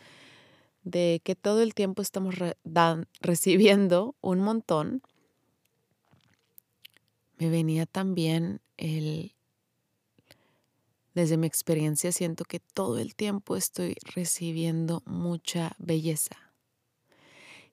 [0.83, 2.33] de que todo el tiempo estamos
[3.21, 5.03] recibiendo un montón,
[7.37, 9.35] me venía también el
[11.13, 16.50] desde mi experiencia siento que todo el tiempo estoy recibiendo mucha belleza.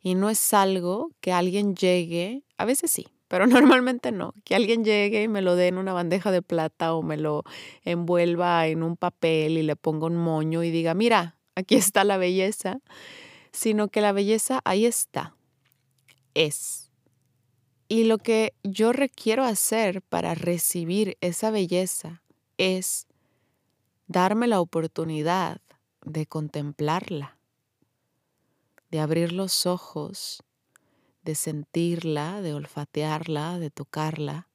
[0.00, 4.84] Y no es algo que alguien llegue, a veces sí, pero normalmente no, que alguien
[4.84, 7.44] llegue y me lo dé en una bandeja de plata o me lo
[7.84, 12.16] envuelva en un papel y le ponga un moño y diga, mira, aquí está la
[12.16, 12.80] belleza,
[13.52, 15.36] sino que la belleza ahí está,
[16.34, 16.90] es.
[17.88, 22.22] Y lo que yo requiero hacer para recibir esa belleza
[22.58, 23.06] es
[24.06, 25.60] darme la oportunidad
[26.04, 27.37] de contemplarla,
[28.90, 30.42] de abrir los ojos
[31.28, 34.48] de sentirla, de olfatearla, de tocarla.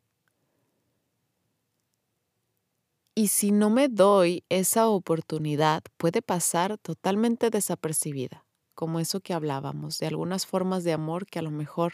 [3.14, 10.00] Y si no me doy esa oportunidad, puede pasar totalmente desapercibida, como eso que hablábamos,
[10.00, 11.94] de algunas formas de amor que a lo mejor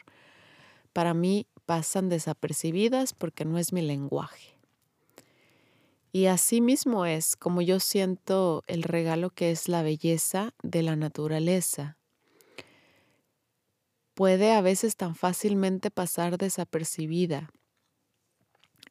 [0.94, 4.58] para mí pasan desapercibidas porque no es mi lenguaje.
[6.14, 10.96] Y así mismo es como yo siento el regalo que es la belleza de la
[10.96, 11.99] naturaleza,
[14.20, 17.54] puede a veces tan fácilmente pasar desapercibida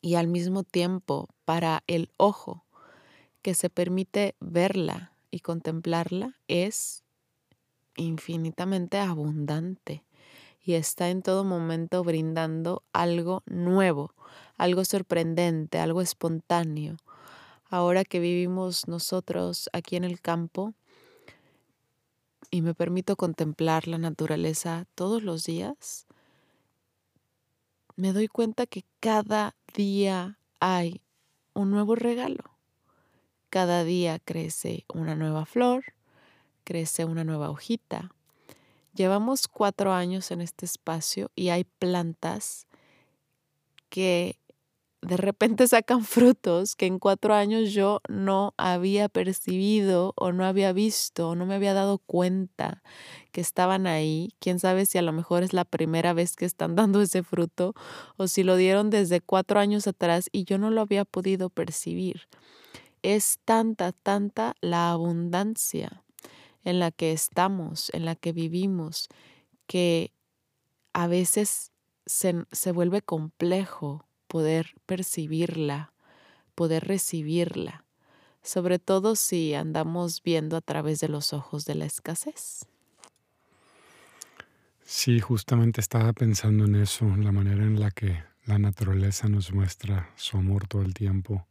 [0.01, 2.65] y al mismo tiempo para el ojo
[3.43, 7.05] que se permite verla y contemplarla es
[7.95, 10.03] infinitamente abundante
[10.65, 14.15] y está en todo momento brindando algo nuevo,
[14.57, 16.97] algo sorprendente, algo espontáneo.
[17.69, 20.73] Ahora que vivimos nosotros aquí en el campo
[22.51, 26.07] y me permito contemplar la naturaleza todos los días,
[27.97, 31.03] me doy cuenta que cada día hay
[31.55, 32.45] un nuevo regalo.
[33.51, 35.95] Cada día crece una nueva flor,
[36.65, 38.13] crece una nueva hojita.
[38.95, 42.67] Llevamos cuatro años en este espacio y hay plantas
[43.89, 44.39] que
[45.01, 50.73] de repente sacan frutos que en cuatro años yo no había percibido o no había
[50.73, 52.83] visto o no me había dado cuenta
[53.31, 54.35] que estaban ahí.
[54.41, 57.75] Quién sabe si a lo mejor es la primera vez que están dando ese fruto
[58.17, 62.23] o si lo dieron desde cuatro años atrás y yo no lo había podido percibir.
[63.03, 66.03] Es tanta, tanta la abundancia
[66.65, 69.09] en la que estamos, en la que vivimos,
[69.69, 70.13] que
[70.93, 71.71] a veces
[72.05, 75.93] se, se vuelve complejo poder percibirla,
[76.55, 77.85] poder recibirla,
[78.43, 82.67] sobre todo si andamos viendo a través de los ojos de la escasez.
[84.85, 90.11] Sí, justamente estaba pensando en eso, la manera en la que la naturaleza nos muestra
[90.17, 91.47] su amor todo el tiempo.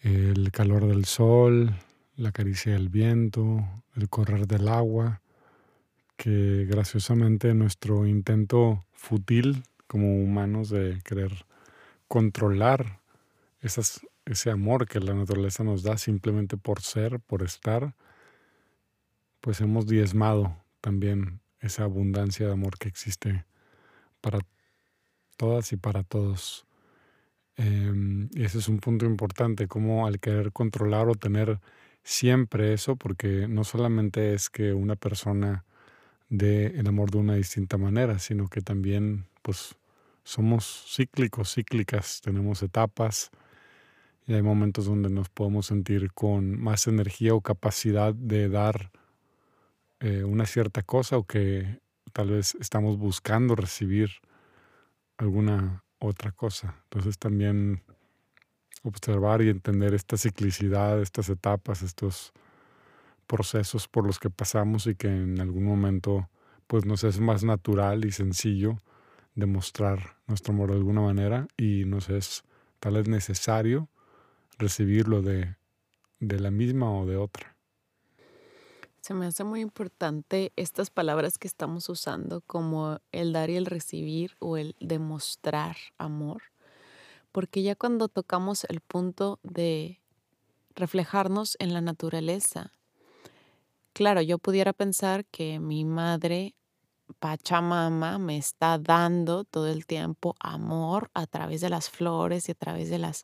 [0.00, 1.74] El calor del sol,
[2.16, 5.22] la caricia del viento, el correr del agua,
[6.16, 11.46] que graciosamente nuestro intento fútil como humanos de querer
[12.08, 13.00] controlar
[13.60, 17.94] ese amor que la naturaleza nos da simplemente por ser, por estar,
[19.40, 23.44] pues hemos diezmado también esa abundancia de amor que existe
[24.20, 24.40] para
[25.36, 26.66] todas y para todos.
[27.56, 31.60] Em, y ese es un punto importante, como al querer controlar o tener
[32.02, 35.64] siempre eso, porque no solamente es que una persona
[36.28, 39.76] dé el amor de una distinta manera, sino que también pues
[40.24, 43.30] somos cíclicos, cíclicas, tenemos etapas
[44.26, 48.90] y hay momentos donde nos podemos sentir con más energía o capacidad de dar
[50.00, 51.78] eh, una cierta cosa o que
[52.12, 54.10] tal vez estamos buscando recibir
[55.16, 56.74] alguna otra cosa.
[56.84, 57.82] Entonces también
[58.82, 62.32] observar y entender esta ciclicidad, estas etapas, estos
[63.26, 66.28] procesos por los que pasamos y que en algún momento
[66.66, 68.78] pues nos es más natural y sencillo
[69.34, 72.44] demostrar nuestro amor de alguna manera y nos es
[72.80, 73.88] tal vez necesario
[74.58, 75.56] recibirlo de,
[76.20, 77.56] de la misma o de otra.
[79.00, 83.66] Se me hace muy importante estas palabras que estamos usando como el dar y el
[83.66, 86.42] recibir o el demostrar amor,
[87.30, 90.00] porque ya cuando tocamos el punto de
[90.74, 92.72] reflejarnos en la naturaleza,
[93.96, 96.54] claro, yo pudiera pensar que mi madre
[97.18, 102.54] Pachamama me está dando todo el tiempo amor a través de las flores y a
[102.54, 103.22] través de las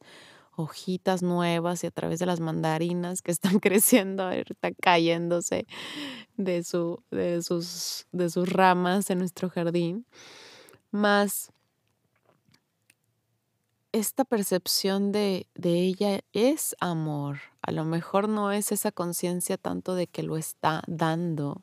[0.57, 5.67] hojitas nuevas y a través de las mandarinas que están creciendo, ahorita cayéndose
[6.39, 10.07] de, su, de, sus, de sus ramas en nuestro jardín.
[10.91, 11.53] Más
[13.93, 17.39] esta percepción de, de ella es amor.
[17.61, 21.63] A lo mejor no es esa conciencia tanto de que lo está dando,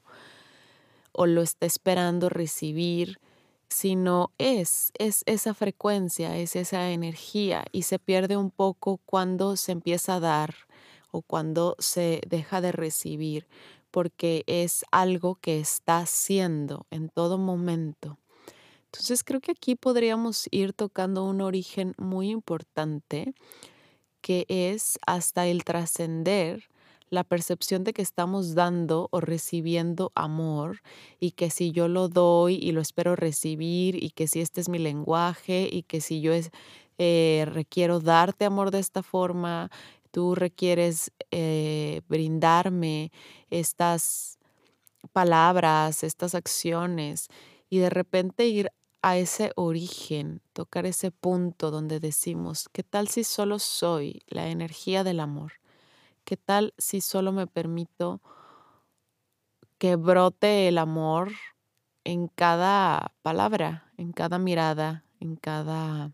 [1.12, 3.20] o lo está esperando recibir,
[3.68, 9.72] sino es, es esa frecuencia, es esa energía y se pierde un poco cuando se
[9.72, 10.56] empieza a dar
[11.12, 13.48] o cuando se deja de recibir,
[13.92, 18.18] porque es algo que está siendo en todo momento.
[18.92, 23.34] Entonces creo que aquí podríamos ir tocando un origen muy importante
[24.22, 26.70] que es hasta el trascender
[27.10, 30.82] la percepción de que estamos dando o recibiendo amor
[31.20, 34.70] y que si yo lo doy y lo espero recibir y que si este es
[34.70, 36.34] mi lenguaje y que si yo
[36.98, 39.72] eh, requiero darte amor de esta forma,
[40.12, 43.12] tú requieres eh, brindarme
[43.50, 44.38] estas
[45.14, 47.28] palabras, estas acciones
[47.70, 48.72] y de repente ir
[49.02, 55.04] a ese origen, tocar ese punto donde decimos, ¿qué tal si solo soy la energía
[55.04, 55.54] del amor?
[56.26, 58.22] ¿Qué tal si solo me permito
[59.78, 61.32] que brote el amor
[62.04, 66.12] en cada palabra, en cada mirada, en cada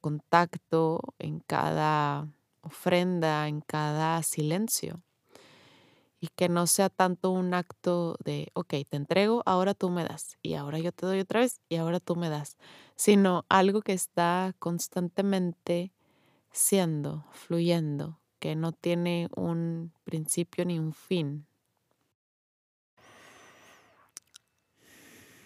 [0.00, 2.28] contacto, en cada
[2.62, 5.02] ofrenda, en cada silencio?
[6.20, 10.36] y que no sea tanto un acto de, ok, te entrego, ahora tú me das,
[10.42, 12.58] y ahora yo te doy otra vez, y ahora tú me das,
[12.94, 15.92] sino algo que está constantemente
[16.52, 21.46] siendo, fluyendo, que no tiene un principio ni un fin.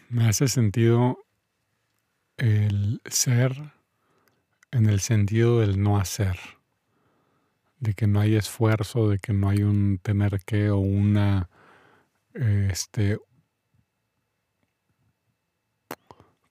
[0.08, 1.18] Me hace sentido
[2.36, 3.72] el ser
[4.70, 6.38] en el sentido del no hacer
[7.78, 11.48] de que no hay esfuerzo, de que no hay un tener que o una
[12.34, 13.18] este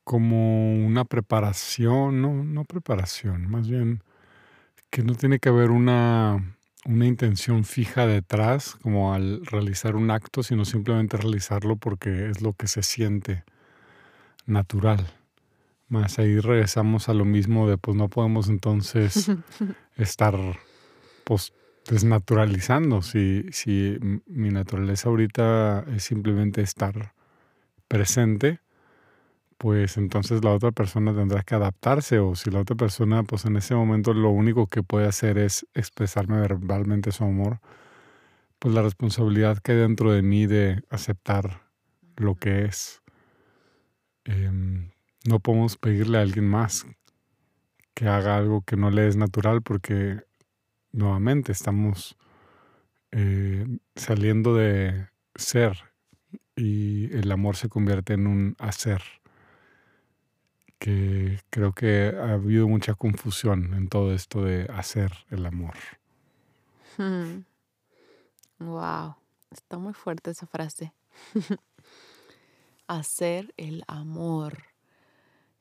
[0.04, 4.04] como una preparación, no, no preparación, más bien
[4.90, 6.56] que no tiene que haber una,
[6.86, 12.54] una intención fija detrás, como al realizar un acto, sino simplemente realizarlo porque es lo
[12.54, 13.44] que se siente
[14.46, 15.08] natural.
[15.88, 19.32] Más ahí regresamos a lo mismo de pues no podemos entonces
[19.96, 20.36] estar
[21.24, 21.54] pues
[21.90, 27.14] desnaturalizando si, si mi naturaleza ahorita es simplemente estar
[27.88, 28.64] presente
[29.64, 33.56] pues entonces la otra persona tendrá que adaptarse o si la otra persona pues en
[33.56, 37.62] ese momento lo único que puede hacer es expresarme verbalmente su amor,
[38.60, 41.62] pues la responsabilidad que hay dentro de mí de aceptar
[42.18, 43.02] lo que es.
[44.26, 44.90] Em,
[45.24, 46.86] no podemos pedirle a alguien más
[47.94, 50.24] que haga algo que no le es natural porque
[50.94, 52.18] nuevamente estamos
[53.12, 55.78] eh, saliendo de ser
[56.56, 59.02] y el amor se convierte en un hacer
[60.80, 65.76] que creo que ha habido mucha confusión en todo esto de hacer el amor.
[68.60, 69.16] Wow,
[69.52, 70.94] está muy fuerte esa frase.
[72.88, 74.64] hacer el amor.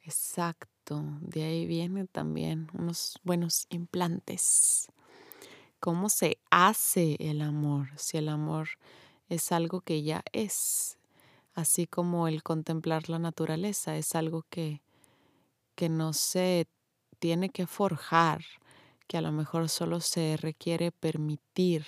[0.03, 4.89] Exacto, de ahí vienen también unos buenos implantes.
[5.83, 7.89] ¿Cómo se hace el amor?
[7.97, 8.68] Si el amor
[9.28, 10.97] es algo que ya es,
[11.55, 14.80] así como el contemplar la naturaleza es algo que
[15.74, 16.68] que no se
[17.18, 18.45] tiene que forjar,
[19.09, 21.85] que a lo mejor solo se requiere permitir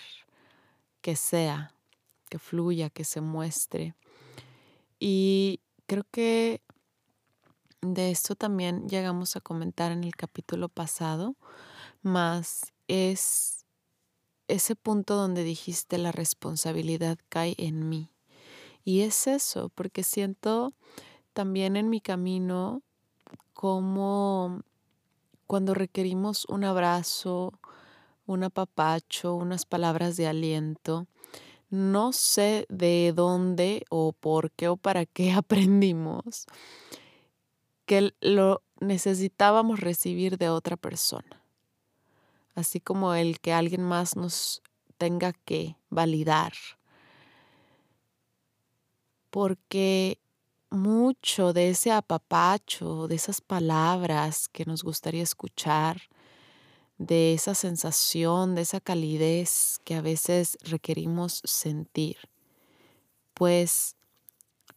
[1.00, 1.72] que sea,
[2.28, 3.94] que fluya, que se muestre.
[4.98, 6.62] Y creo que
[7.82, 11.36] de esto también llegamos a comentar en el capítulo pasado,
[12.02, 13.63] más es
[14.48, 18.10] ese punto donde dijiste la responsabilidad cae en mí.
[18.84, 20.74] Y es eso, porque siento
[21.32, 22.82] también en mi camino
[23.54, 24.62] como
[25.46, 27.52] cuando requerimos un abrazo,
[28.26, 31.06] un apapacho, unas palabras de aliento,
[31.70, 36.46] no sé de dónde o por qué o para qué aprendimos
[37.86, 41.43] que lo necesitábamos recibir de otra persona,
[42.54, 44.62] así como el que alguien más nos
[44.98, 46.52] tenga que validar,
[49.30, 50.18] porque
[50.70, 56.02] mucho de ese apapacho, de esas palabras que nos gustaría escuchar,
[56.98, 62.16] de esa sensación, de esa calidez que a veces requerimos sentir,
[63.34, 63.96] pues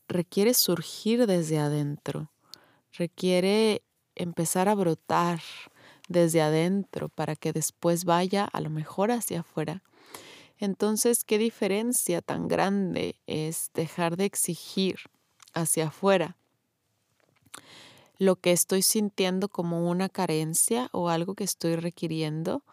[0.08, 2.32] requiere surgir desde adentro,
[2.94, 3.84] requiere
[4.16, 5.42] empezar a brotar
[6.08, 9.84] desde adentro para que después vaya a lo mejor hacia afuera.
[10.60, 14.98] Entonces, ¿qué diferencia tan grande es dejar de exigir
[15.58, 16.38] hacia afuera.
[18.18, 22.64] Lo que estoy sintiendo como una carencia o algo que estoy requiriendo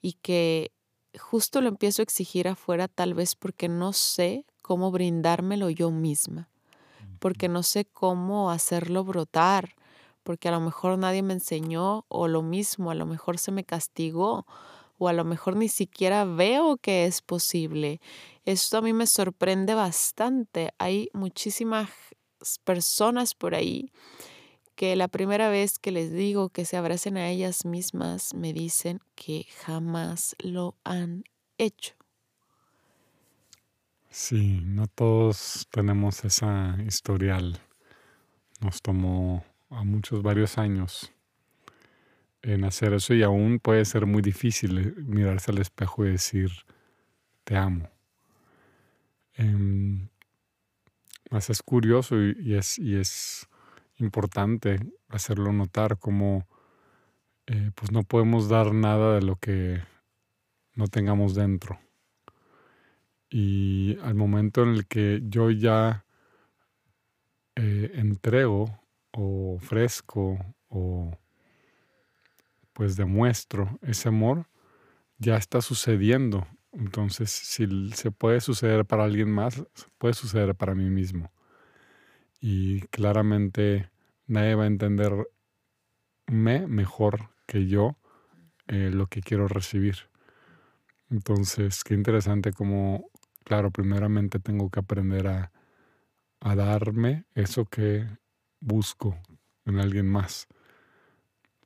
[0.00, 0.72] y que
[1.18, 6.48] justo lo empiezo a exigir afuera tal vez porque no sé cómo brindármelo yo misma,
[7.18, 9.75] porque no sé cómo hacerlo brotar,
[10.26, 13.62] porque a lo mejor nadie me enseñó o lo mismo, a lo mejor se me
[13.62, 14.44] castigó
[14.98, 18.00] o a lo mejor ni siquiera veo que es posible.
[18.44, 20.72] Esto a mí me sorprende bastante.
[20.78, 21.88] Hay muchísima
[22.64, 23.92] personas por ahí
[24.74, 28.98] que la primera vez que les digo que se abracen a ellas mismas me dicen
[29.14, 31.22] que jamás lo han
[31.56, 31.94] hecho.
[34.10, 37.60] Sí, no todos tenemos esa historial.
[38.60, 41.12] Nos tomó a muchos varios años
[42.42, 46.50] en hacer eso y aún puede ser muy difícil eh, mirarse al espejo y decir
[47.44, 47.90] te amo.
[49.34, 50.08] Em,
[51.30, 53.48] más es curioso y, es, y es
[53.98, 56.46] importante hacerlo notar como
[57.46, 59.82] eh, pues no podemos dar nada de lo que
[60.74, 61.78] no tengamos dentro.
[63.28, 66.04] Y al momento en el que yo ya
[67.56, 68.80] eh, entrego
[69.16, 70.38] o ofrezco
[70.68, 71.10] o
[72.72, 74.46] pues demuestro ese amor,
[75.18, 76.46] ya está sucediendo
[76.78, 79.64] entonces, si se puede suceder para alguien más,
[79.98, 81.32] puede suceder para mí mismo.
[82.40, 83.90] Y claramente
[84.26, 85.26] nadie va a entenderme
[86.28, 87.96] mejor que yo
[88.66, 90.10] eh, lo que quiero recibir.
[91.08, 93.10] Entonces, qué interesante como,
[93.44, 95.52] claro, primeramente tengo que aprender a,
[96.40, 98.06] a darme eso que
[98.60, 99.18] busco
[99.64, 100.46] en alguien más.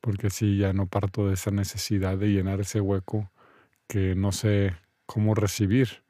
[0.01, 3.31] Porque así ya no parto de esa necesidad de llenar ese hueco
[3.87, 4.75] que no sé
[5.05, 6.03] cómo recibir.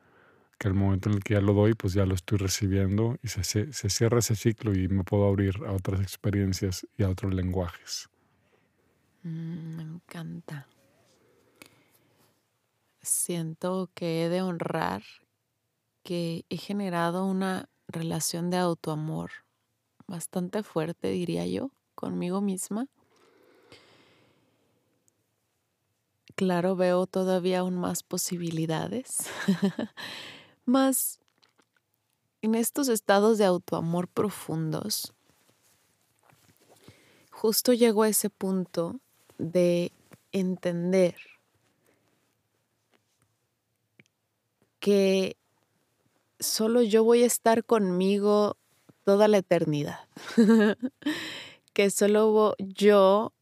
[0.58, 3.30] Que al momento en el que ya lo doy, pues ya lo estoy recibiendo y
[3.30, 7.34] se, se cierra ese ciclo y me puedo abrir a otras experiencias y a otros
[7.34, 8.10] lenguajes.
[9.24, 10.68] Mm, me encanta.
[13.02, 15.04] Siento que he de honrar
[16.04, 19.32] que he generado una relación de autoamor
[20.12, 22.88] bastante fuerte, diría yo, conmigo misma.
[26.36, 29.26] Claro, veo todavía aún más posibilidades,
[30.66, 31.20] más
[32.42, 35.14] en estos estados de autoamor profundos,
[37.30, 39.00] justo llego a ese punto
[39.38, 39.92] de
[40.32, 41.16] entender
[44.80, 45.38] que
[46.40, 48.58] solo yo voy a estar conmigo
[49.12, 50.08] toda la eternidad.
[51.74, 53.34] que solo yo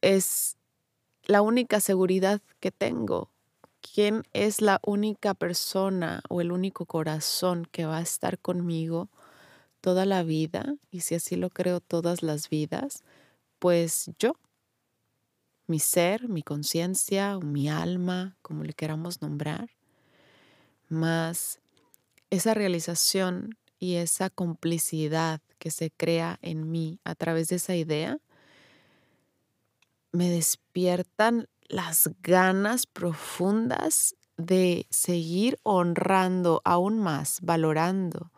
[0.00, 0.56] es
[1.26, 3.30] la única seguridad que tengo.
[3.80, 9.10] ¿Quién es la única persona o el único corazón que va a estar conmigo
[9.80, 10.74] toda la vida?
[10.90, 13.04] Y si así lo creo, todas las vidas,
[13.60, 14.32] pues yo.
[15.68, 19.70] Mi ser, mi conciencia mi alma, como le queramos nombrar
[20.88, 21.60] más
[22.30, 28.18] esa realización y esa complicidad que se crea en mí a través de esa idea,
[30.12, 38.30] me despiertan las ganas profundas de seguir honrando aún más, valorando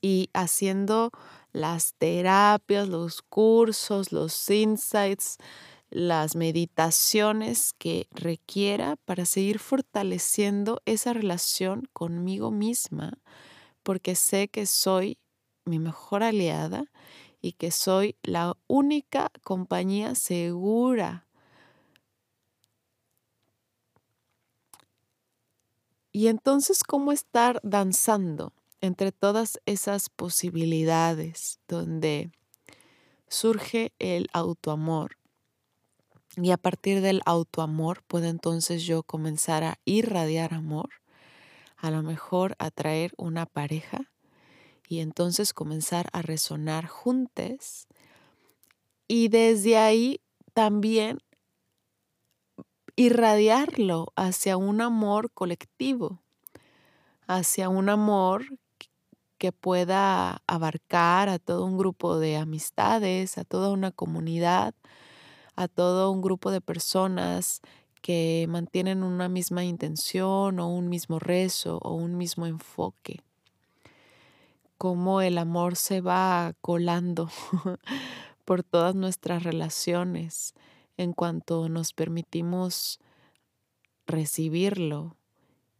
[0.00, 1.10] y haciendo
[1.52, 5.38] las terapias, los cursos, los insights,
[5.90, 13.18] las meditaciones que requiera para seguir fortaleciendo esa relación conmigo misma,
[13.86, 15.16] porque sé que soy
[15.64, 16.90] mi mejor aliada
[17.40, 21.28] y que soy la única compañía segura.
[26.10, 32.32] Y entonces, ¿cómo estar danzando entre todas esas posibilidades donde
[33.28, 35.16] surge el autoamor?
[36.36, 40.88] Y a partir del autoamor puedo entonces yo comenzar a irradiar amor,
[41.76, 44.12] a lo mejor atraer una pareja
[44.88, 47.86] y entonces comenzar a resonar juntos.
[49.08, 50.20] Y desde ahí
[50.54, 51.18] también
[52.96, 56.22] irradiarlo hacia un amor colectivo,
[57.26, 58.46] hacia un amor
[59.38, 64.74] que pueda abarcar a todo un grupo de amistades, a toda una comunidad,
[65.56, 67.60] a todo un grupo de personas
[68.06, 73.20] que mantienen una misma intención o un mismo rezo o un mismo enfoque.
[74.78, 77.28] Cómo el amor se va colando
[78.44, 80.54] por todas nuestras relaciones
[80.96, 83.00] en cuanto nos permitimos
[84.06, 85.16] recibirlo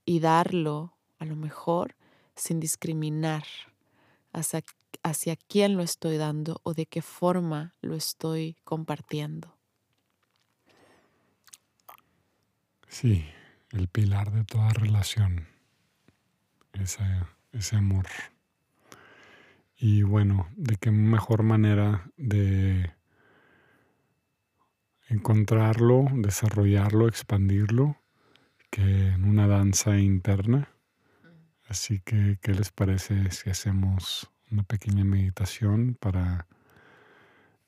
[0.05, 1.95] y darlo a lo mejor
[2.35, 3.45] sin discriminar
[4.33, 4.65] hacia,
[5.05, 9.56] hacia quién lo estoy dando o de qué forma lo estoy compartiendo.
[12.89, 13.27] Sí,
[13.73, 15.49] el pilar de toda relación,
[16.73, 17.05] ese,
[17.53, 18.07] ese amor.
[19.77, 22.95] Y bueno, de qué mejor manera de
[25.09, 27.97] encontrarlo, desarrollarlo, expandirlo,
[28.71, 30.71] que en una danza interna.
[31.69, 36.47] Así que, ¿qué les parece si hacemos una pequeña meditación para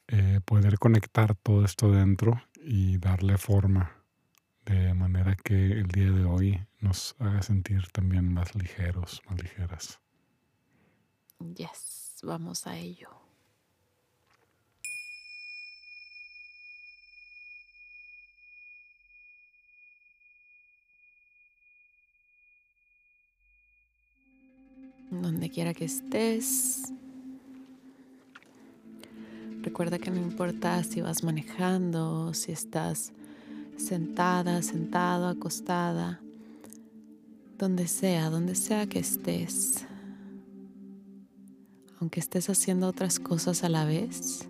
[0.06, 3.97] eh, poder conectar todo esto dentro y darle forma
[4.68, 9.98] de manera que el día de hoy nos haga sentir también más ligeros, más ligeras.
[11.56, 13.08] Yes, vamos a ello.
[25.10, 26.92] Donde quiera que estés,
[29.62, 33.12] recuerda que no importa si vas manejando, si estás
[33.78, 36.20] sentada, sentado, acostada,
[37.56, 39.86] donde sea, donde sea que estés,
[42.00, 44.46] aunque estés haciendo otras cosas a la vez,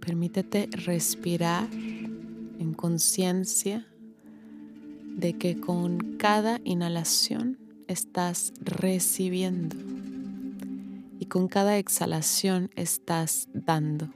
[0.00, 3.86] permítete respirar en conciencia
[5.16, 9.76] de que con cada inhalación estás recibiendo
[11.18, 14.10] y con cada exhalación estás dando.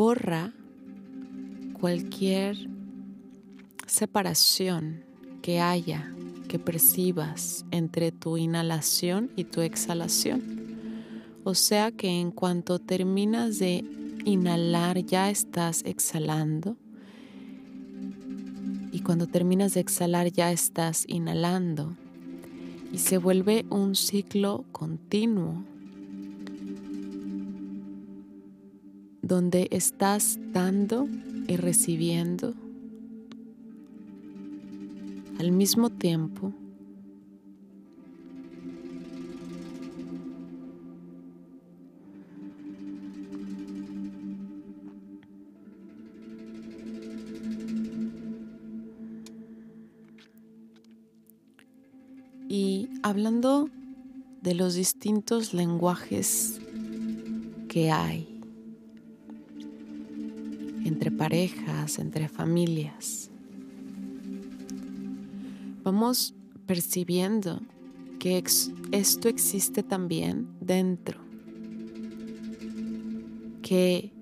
[0.00, 0.54] Borra
[1.78, 2.56] cualquier
[3.86, 5.04] separación
[5.42, 6.10] que haya,
[6.48, 10.42] que percibas entre tu inhalación y tu exhalación.
[11.44, 13.84] O sea que en cuanto terminas de
[14.24, 16.78] inhalar ya estás exhalando.
[18.92, 21.94] Y cuando terminas de exhalar ya estás inhalando.
[22.90, 25.62] Y se vuelve un ciclo continuo
[29.30, 31.06] donde estás dando
[31.46, 32.52] y recibiendo.
[35.38, 36.52] Al mismo tiempo
[52.48, 53.70] Y hablando
[54.42, 56.60] de los distintos lenguajes
[57.68, 58.29] que hay
[60.90, 63.30] entre parejas, entre familias,
[65.84, 66.34] vamos
[66.66, 67.60] percibiendo
[68.18, 68.42] que
[68.90, 71.20] esto existe también dentro,
[73.62, 74.12] que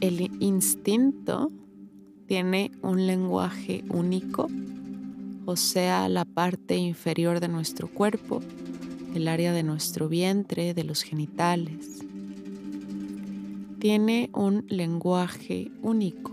[0.00, 1.52] el instinto
[2.26, 4.48] tiene un lenguaje único,
[5.46, 8.40] o sea, la parte inferior de nuestro cuerpo,
[9.14, 11.99] el área de nuestro vientre, de los genitales.
[13.80, 16.32] Tiene un lenguaje único.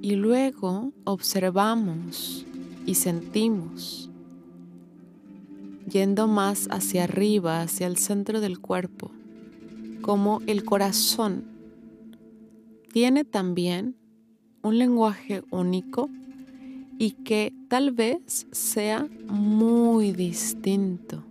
[0.00, 2.44] Y luego observamos
[2.86, 4.10] y sentimos,
[5.88, 9.12] yendo más hacia arriba, hacia el centro del cuerpo,
[10.00, 11.44] como el corazón
[12.92, 13.96] tiene también
[14.62, 16.10] un lenguaje único
[17.02, 21.24] y que tal vez sea muy distinto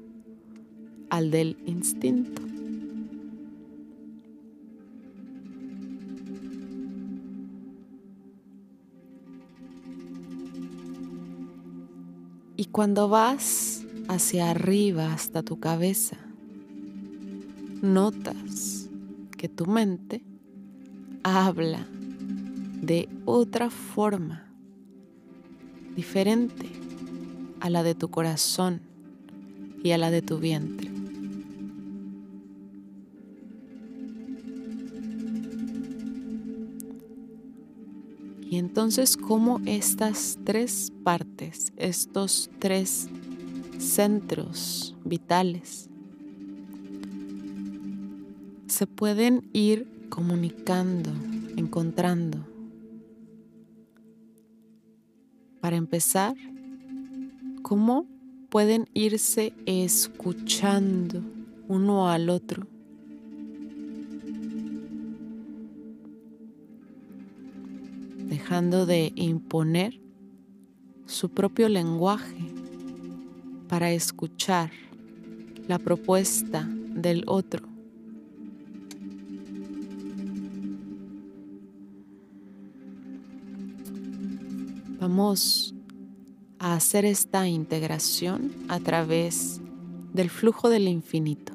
[1.10, 2.42] al del instinto.
[12.58, 16.18] Y cuando vas hacia arriba hasta tu cabeza,
[17.82, 18.90] notas
[19.38, 20.22] que tu mente
[21.24, 21.88] habla
[22.82, 24.51] de otra forma,
[25.96, 26.68] diferente
[27.60, 28.82] a la de tu corazón
[29.84, 30.92] y a la de tu vientre.
[38.52, 43.08] Y entonces cómo estas tres partes, estos tres
[43.80, 45.90] centros vitales,
[48.68, 51.12] se pueden ir comunicando,
[51.56, 52.51] encontrando.
[55.72, 56.36] Para empezar,
[57.62, 58.06] cómo
[58.50, 61.24] pueden irse escuchando
[61.70, 62.68] uno al otro
[68.28, 70.02] dejando de imponer
[71.06, 72.52] su propio lenguaje
[73.70, 74.72] para escuchar
[75.70, 77.71] la propuesta del otro.
[85.14, 85.76] Vamos
[86.58, 89.60] a hacer esta integración a través
[90.14, 91.52] del flujo del infinito.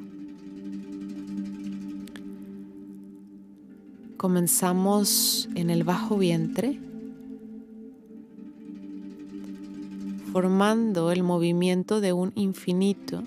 [4.19, 6.79] Comenzamos en el bajo vientre,
[10.33, 13.23] formando el movimiento de un infinito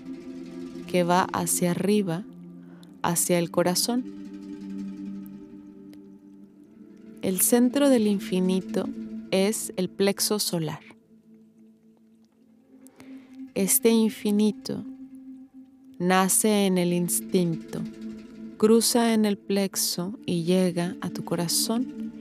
[0.86, 2.24] que va hacia arriba,
[3.02, 4.04] hacia el corazón.
[7.24, 8.88] El centro del infinito
[9.32, 10.82] es el plexo solar.
[13.56, 14.84] Este infinito
[15.98, 17.82] nace en el instinto
[18.60, 22.12] cruza en el plexo y llega a tu corazón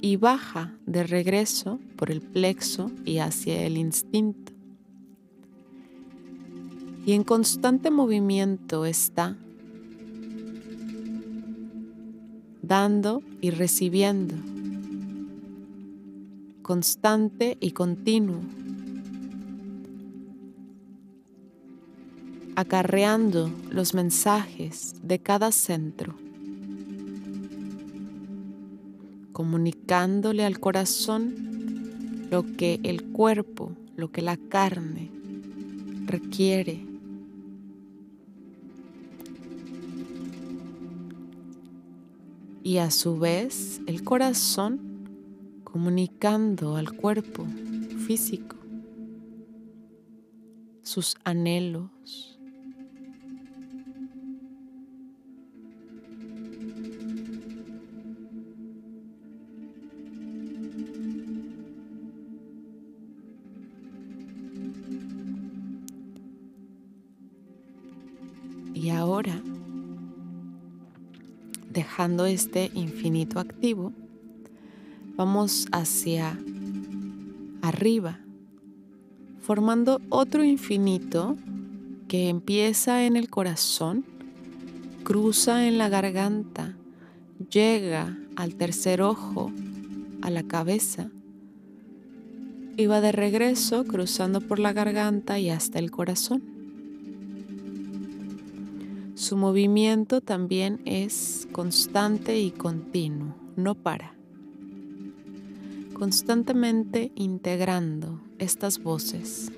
[0.00, 4.52] y baja de regreso por el plexo y hacia el instinto.
[7.04, 9.36] Y en constante movimiento está
[12.62, 14.36] dando y recibiendo,
[16.70, 18.42] constante y continuo.
[22.54, 26.14] acarreando los mensajes de cada centro,
[29.32, 35.10] comunicándole al corazón lo que el cuerpo, lo que la carne
[36.04, 36.86] requiere.
[42.62, 44.89] Y a su vez el corazón
[45.70, 47.46] comunicando al cuerpo
[48.06, 48.56] físico
[50.82, 51.90] sus anhelos.
[68.74, 69.40] Y ahora,
[71.70, 73.92] dejando este infinito activo,
[75.20, 76.38] vamos hacia
[77.60, 78.20] arriba,
[79.42, 81.36] formando otro infinito
[82.08, 84.06] que empieza en el corazón,
[85.04, 86.74] cruza en la garganta,
[87.50, 89.52] llega al tercer ojo,
[90.22, 91.10] a la cabeza,
[92.78, 96.42] y va de regreso cruzando por la garganta y hasta el corazón.
[99.16, 104.19] Su movimiento también es constante y continuo, no para.
[106.00, 109.52] Constantemente integrando estas voces.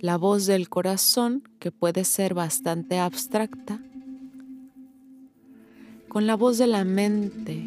[0.00, 3.80] La voz del corazón, que puede ser bastante abstracta,
[6.08, 7.62] con la voz de la mente,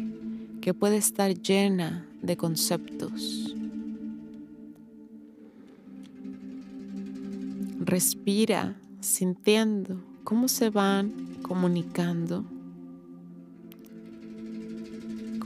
[0.60, 3.56] que puede estar llena de conceptos.
[7.80, 12.44] Respira sintiendo cómo se van comunicando,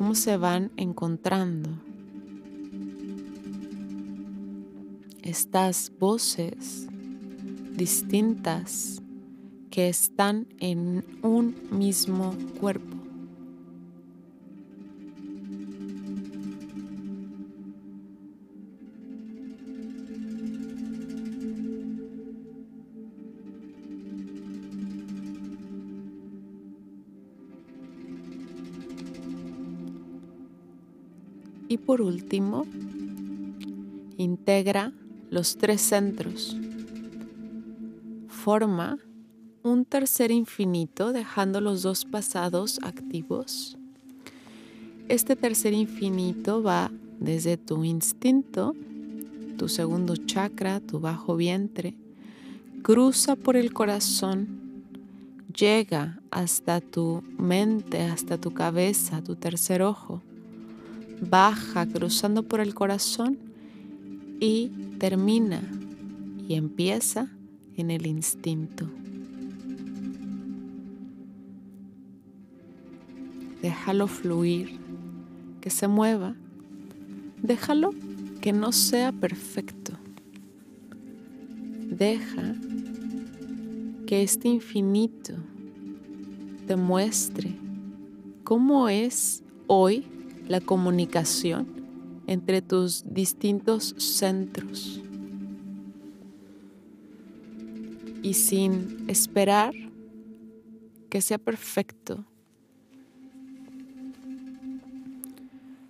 [0.01, 1.69] cómo se van encontrando.
[5.21, 6.87] Estas voces
[7.77, 9.03] distintas
[9.71, 12.90] que están en un mismo cuerpo.
[31.87, 32.67] Por último,
[34.17, 34.93] integra
[35.31, 36.57] los tres centros.
[38.29, 38.99] Forma
[39.63, 43.77] un tercer infinito dejando los dos pasados activos.
[45.09, 48.75] Este tercer infinito va desde tu instinto,
[49.59, 51.95] tu segundo chakra, tu bajo vientre,
[52.83, 54.61] cruza por el corazón,
[55.55, 60.23] llega hasta tu mente, hasta tu cabeza, tu tercer ojo
[61.21, 63.39] baja cruzando por el corazón
[64.41, 65.63] y termina
[66.49, 67.29] y empieza
[67.77, 68.89] en el instinto.
[73.63, 74.79] Déjalo fluir,
[75.61, 76.35] que se mueva.
[77.43, 77.95] Déjalo
[78.41, 79.93] que no sea perfecto.
[81.91, 82.55] Deja
[84.07, 85.35] que este infinito
[86.67, 87.55] te muestre
[88.45, 90.07] cómo es hoy
[90.51, 91.69] la comunicación
[92.27, 95.01] entre tus distintos centros.
[98.25, 99.73] Y sin esperar
[101.09, 102.25] que sea perfecto,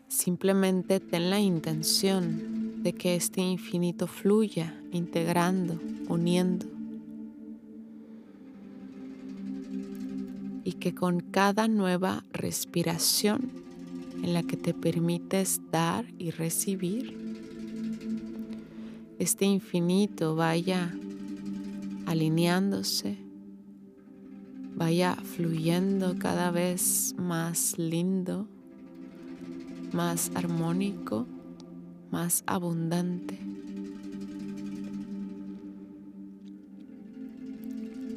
[0.08, 6.66] simplemente ten la intención de que este infinito fluya, integrando, uniendo.
[10.64, 13.69] Y que con cada nueva respiración
[14.22, 17.16] en la que te permites dar y recibir,
[19.18, 20.94] este infinito vaya
[22.06, 23.18] alineándose,
[24.74, 28.48] vaya fluyendo cada vez más lindo,
[29.92, 31.26] más armónico,
[32.10, 33.38] más abundante.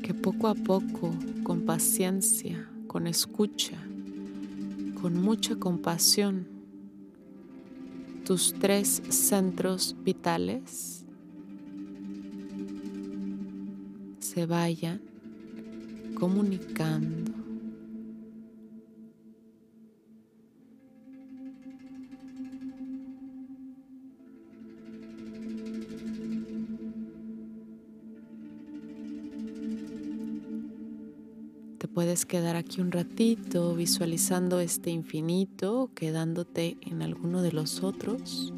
[0.01, 3.78] Que poco a poco, con paciencia, con escucha,
[5.04, 6.47] con mucha compasión
[8.24, 11.06] tus tres centros vitales
[14.20, 15.01] se vayan
[16.18, 17.22] comunicando.
[31.94, 38.52] Puedes quedar aquí un ratito visualizando este infinito, quedándote en alguno de los otros.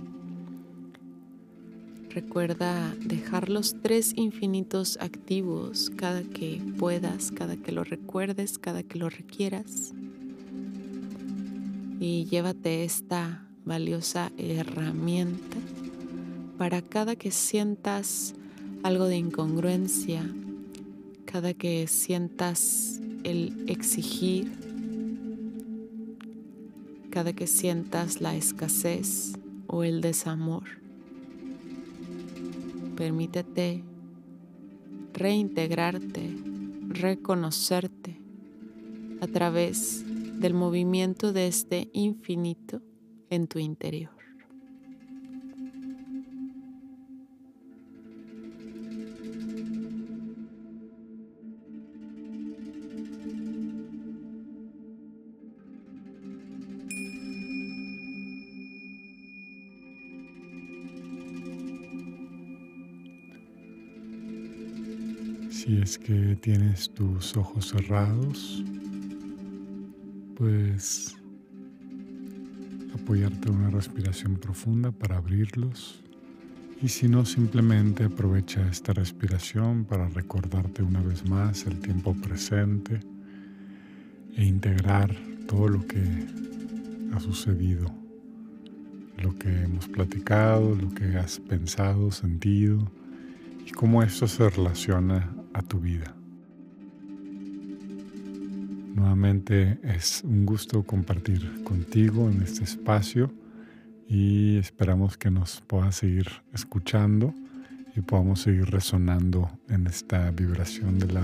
[2.10, 9.00] Recuerda dejar los tres infinitos activos cada que puedas, cada que lo recuerdes, cada que
[9.00, 9.94] lo requieras.
[12.00, 15.58] Y llévate esta valiosa herramienta
[16.58, 18.34] para cada que sientas
[18.84, 20.24] algo de incongruencia,
[21.26, 22.95] cada que sientas
[23.26, 24.52] el exigir
[27.10, 29.34] cada que sientas la escasez
[29.68, 30.64] o el desamor.
[32.96, 33.84] permítete
[35.14, 36.30] reintegrarte,
[36.88, 38.22] reconocerte
[39.20, 40.06] a través
[40.40, 42.82] del movimiento de este infinito
[43.30, 44.14] en tu interior.
[65.66, 68.63] Si es que tienes tus ojos cerrados,
[70.38, 71.18] puedes
[72.93, 76.03] apoyarte en una respiración profunda para abrirlos.
[76.84, 82.99] Y si no, simplemente aprovecha esta respiración para recordarte una vez más el tiempo presente
[84.36, 85.16] e integrar
[85.47, 86.28] todo lo que
[87.11, 87.91] ha sucedido,
[89.18, 92.88] lo que hemos platicado, lo que has pensado, sentido
[93.66, 96.14] y cómo esto se relaciona a tu vida.
[98.93, 103.32] Nuevamente es un gusto compartir contigo en este espacio
[104.08, 107.34] y esperamos que nos puedas seguir escuchando
[107.95, 111.24] y podamos seguir resonando en esta vibración de la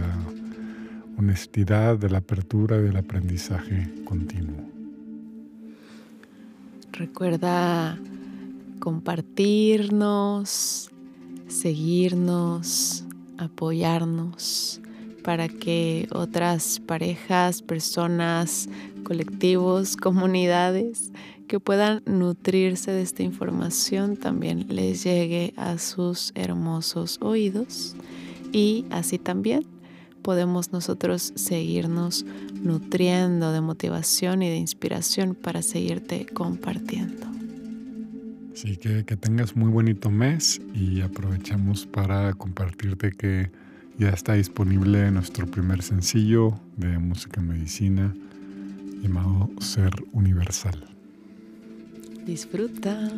[1.17, 4.69] honestidad, de la apertura del aprendizaje continuo.
[6.93, 7.99] Recuerda
[8.79, 10.89] compartirnos,
[11.47, 13.05] seguirnos,
[13.41, 14.79] apoyarnos
[15.23, 18.69] para que otras parejas, personas,
[19.03, 21.11] colectivos, comunidades
[21.47, 27.95] que puedan nutrirse de esta información también les llegue a sus hermosos oídos
[28.53, 29.65] y así también
[30.21, 37.30] podemos nosotros seguirnos nutriendo de motivación y de inspiración para seguirte compartiendo.
[38.53, 43.49] Así que que tengas muy bonito mes y aprovechamos para compartirte que
[43.97, 48.13] ya está disponible nuestro primer sencillo de música medicina
[49.01, 50.85] llamado Ser Universal.
[52.25, 53.09] Disfruta.